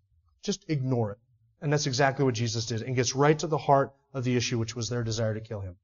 Just 0.49 0.65
ignore 0.71 1.11
it. 1.11 1.19
And 1.61 1.71
that's 1.71 1.87
exactly 1.87 2.25
what 2.25 2.33
Jesus 2.33 2.65
did 2.65 2.81
and 2.81 2.97
gets 2.97 3.15
right 3.15 3.39
to 3.39 3.47
the 3.47 3.59
heart 3.59 3.93
of 4.15 4.25
the 4.25 4.35
issue, 4.35 4.59
which 4.59 4.75
was 4.75 4.89
their 4.89 5.05
desire 5.05 5.35
to 5.35 5.43
kill 5.43 5.61
him. 5.61 5.77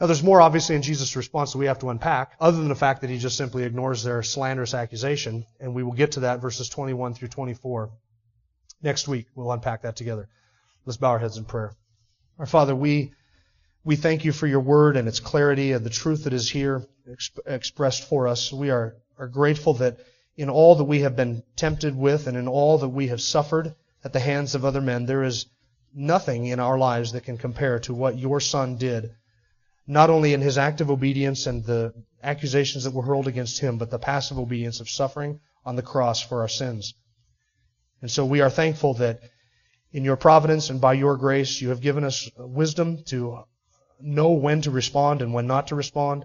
Now 0.00 0.06
there's 0.06 0.22
more 0.22 0.40
obviously 0.40 0.76
in 0.76 0.82
Jesus' 0.82 1.16
response 1.16 1.50
that 1.50 1.58
we 1.58 1.66
have 1.66 1.80
to 1.80 1.90
unpack, 1.90 2.36
other 2.38 2.58
than 2.58 2.68
the 2.68 2.76
fact 2.76 3.00
that 3.00 3.10
he 3.10 3.18
just 3.18 3.36
simply 3.36 3.64
ignores 3.64 4.04
their 4.04 4.22
slanderous 4.22 4.74
accusation, 4.74 5.44
and 5.58 5.74
we 5.74 5.82
will 5.82 5.90
get 5.90 6.12
to 6.12 6.20
that 6.20 6.40
verses 6.40 6.68
21 6.68 7.14
through 7.14 7.26
24 7.26 7.90
next 8.80 9.08
week. 9.08 9.26
We'll 9.34 9.50
unpack 9.50 9.82
that 9.82 9.96
together. 9.96 10.28
Let's 10.86 10.96
bow 10.96 11.10
our 11.10 11.18
heads 11.18 11.36
in 11.36 11.46
prayer. 11.46 11.74
Our 12.38 12.46
Father, 12.46 12.76
we 12.76 13.12
we 13.82 13.96
thank 13.96 14.24
you 14.24 14.30
for 14.30 14.46
your 14.46 14.60
word 14.60 14.96
and 14.96 15.08
its 15.08 15.18
clarity 15.18 15.72
and 15.72 15.84
the 15.84 15.90
truth 15.90 16.22
that 16.24 16.32
is 16.32 16.48
here 16.48 16.86
exp- 17.08 17.44
expressed 17.44 18.08
for 18.08 18.28
us. 18.28 18.52
We 18.52 18.70
are, 18.70 18.94
are 19.18 19.26
grateful 19.26 19.74
that 19.74 19.98
in 20.36 20.48
all 20.48 20.76
that 20.76 20.84
we 20.84 21.00
have 21.00 21.16
been 21.16 21.42
tempted 21.56 21.96
with 21.96 22.26
and 22.26 22.36
in 22.36 22.48
all 22.48 22.78
that 22.78 22.88
we 22.88 23.08
have 23.08 23.20
suffered 23.20 23.74
at 24.04 24.12
the 24.12 24.20
hands 24.20 24.54
of 24.54 24.64
other 24.64 24.80
men, 24.80 25.06
there 25.06 25.24
is 25.24 25.46
nothing 25.94 26.46
in 26.46 26.60
our 26.60 26.78
lives 26.78 27.12
that 27.12 27.24
can 27.24 27.36
compare 27.36 27.78
to 27.80 27.94
what 27.94 28.18
your 28.18 28.40
Son 28.40 28.76
did, 28.76 29.14
not 29.86 30.10
only 30.10 30.32
in 30.32 30.40
his 30.40 30.56
active 30.56 30.90
obedience 30.90 31.46
and 31.46 31.64
the 31.64 31.92
accusations 32.22 32.84
that 32.84 32.94
were 32.94 33.02
hurled 33.02 33.26
against 33.26 33.60
him, 33.60 33.76
but 33.76 33.90
the 33.90 33.98
passive 33.98 34.38
obedience 34.38 34.80
of 34.80 34.88
suffering 34.88 35.40
on 35.64 35.76
the 35.76 35.82
cross 35.82 36.22
for 36.22 36.40
our 36.40 36.48
sins. 36.48 36.94
And 38.00 38.10
so 38.10 38.24
we 38.24 38.40
are 38.40 38.50
thankful 38.50 38.94
that 38.94 39.20
in 39.92 40.04
your 40.04 40.16
providence 40.16 40.70
and 40.70 40.80
by 40.80 40.94
your 40.94 41.16
grace, 41.16 41.60
you 41.60 41.70
have 41.70 41.80
given 41.80 42.04
us 42.04 42.30
wisdom 42.36 43.02
to 43.04 43.44
know 44.00 44.30
when 44.30 44.62
to 44.62 44.70
respond 44.70 45.20
and 45.20 45.34
when 45.34 45.46
not 45.46 45.66
to 45.68 45.74
respond. 45.74 46.24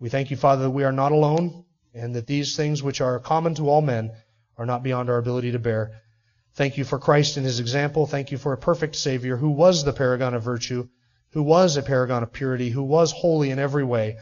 We 0.00 0.08
thank 0.08 0.30
you, 0.30 0.36
Father, 0.36 0.64
that 0.64 0.70
we 0.70 0.84
are 0.84 0.92
not 0.92 1.12
alone 1.12 1.61
and 1.94 2.14
that 2.14 2.26
these 2.26 2.56
things 2.56 2.82
which 2.82 3.00
are 3.00 3.18
common 3.18 3.54
to 3.56 3.68
all 3.68 3.82
men 3.82 4.12
are 4.56 4.66
not 4.66 4.82
beyond 4.82 5.10
our 5.10 5.18
ability 5.18 5.52
to 5.52 5.58
bear. 5.58 6.00
Thank 6.54 6.76
you 6.76 6.84
for 6.84 6.98
Christ 6.98 7.36
and 7.36 7.46
his 7.46 7.60
example. 7.60 8.06
Thank 8.06 8.30
you 8.30 8.38
for 8.38 8.52
a 8.52 8.58
perfect 8.58 8.96
Savior 8.96 9.36
who 9.36 9.50
was 9.50 9.84
the 9.84 9.92
paragon 9.92 10.34
of 10.34 10.42
virtue, 10.42 10.88
who 11.30 11.42
was 11.42 11.76
a 11.76 11.82
paragon 11.82 12.22
of 12.22 12.32
purity, 12.32 12.70
who 12.70 12.82
was 12.82 13.12
holy 13.12 13.50
in 13.50 13.58
every 13.58 13.84
way, 13.84 14.16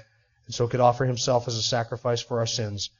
and 0.46 0.54
so 0.54 0.68
could 0.68 0.80
offer 0.80 1.04
himself 1.04 1.48
as 1.48 1.56
a 1.56 1.62
sacrifice 1.62 2.20
for 2.20 2.38
our 2.38 2.46
sins. 2.46 2.90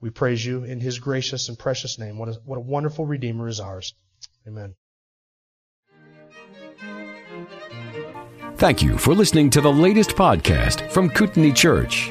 We 0.00 0.10
praise 0.10 0.44
you 0.44 0.64
in 0.64 0.78
his 0.78 0.98
gracious 0.98 1.48
and 1.48 1.58
precious 1.58 1.98
name. 1.98 2.18
What 2.18 2.28
a, 2.28 2.32
what 2.44 2.58
a 2.58 2.60
wonderful 2.60 3.06
Redeemer 3.06 3.48
is 3.48 3.60
ours. 3.60 3.94
Amen. 4.46 4.74
Thank 8.56 8.82
you 8.82 8.96
for 8.96 9.14
listening 9.14 9.50
to 9.50 9.60
the 9.60 9.72
latest 9.72 10.10
podcast 10.10 10.90
from 10.90 11.10
Kootenai 11.10 11.52
Church. 11.52 12.10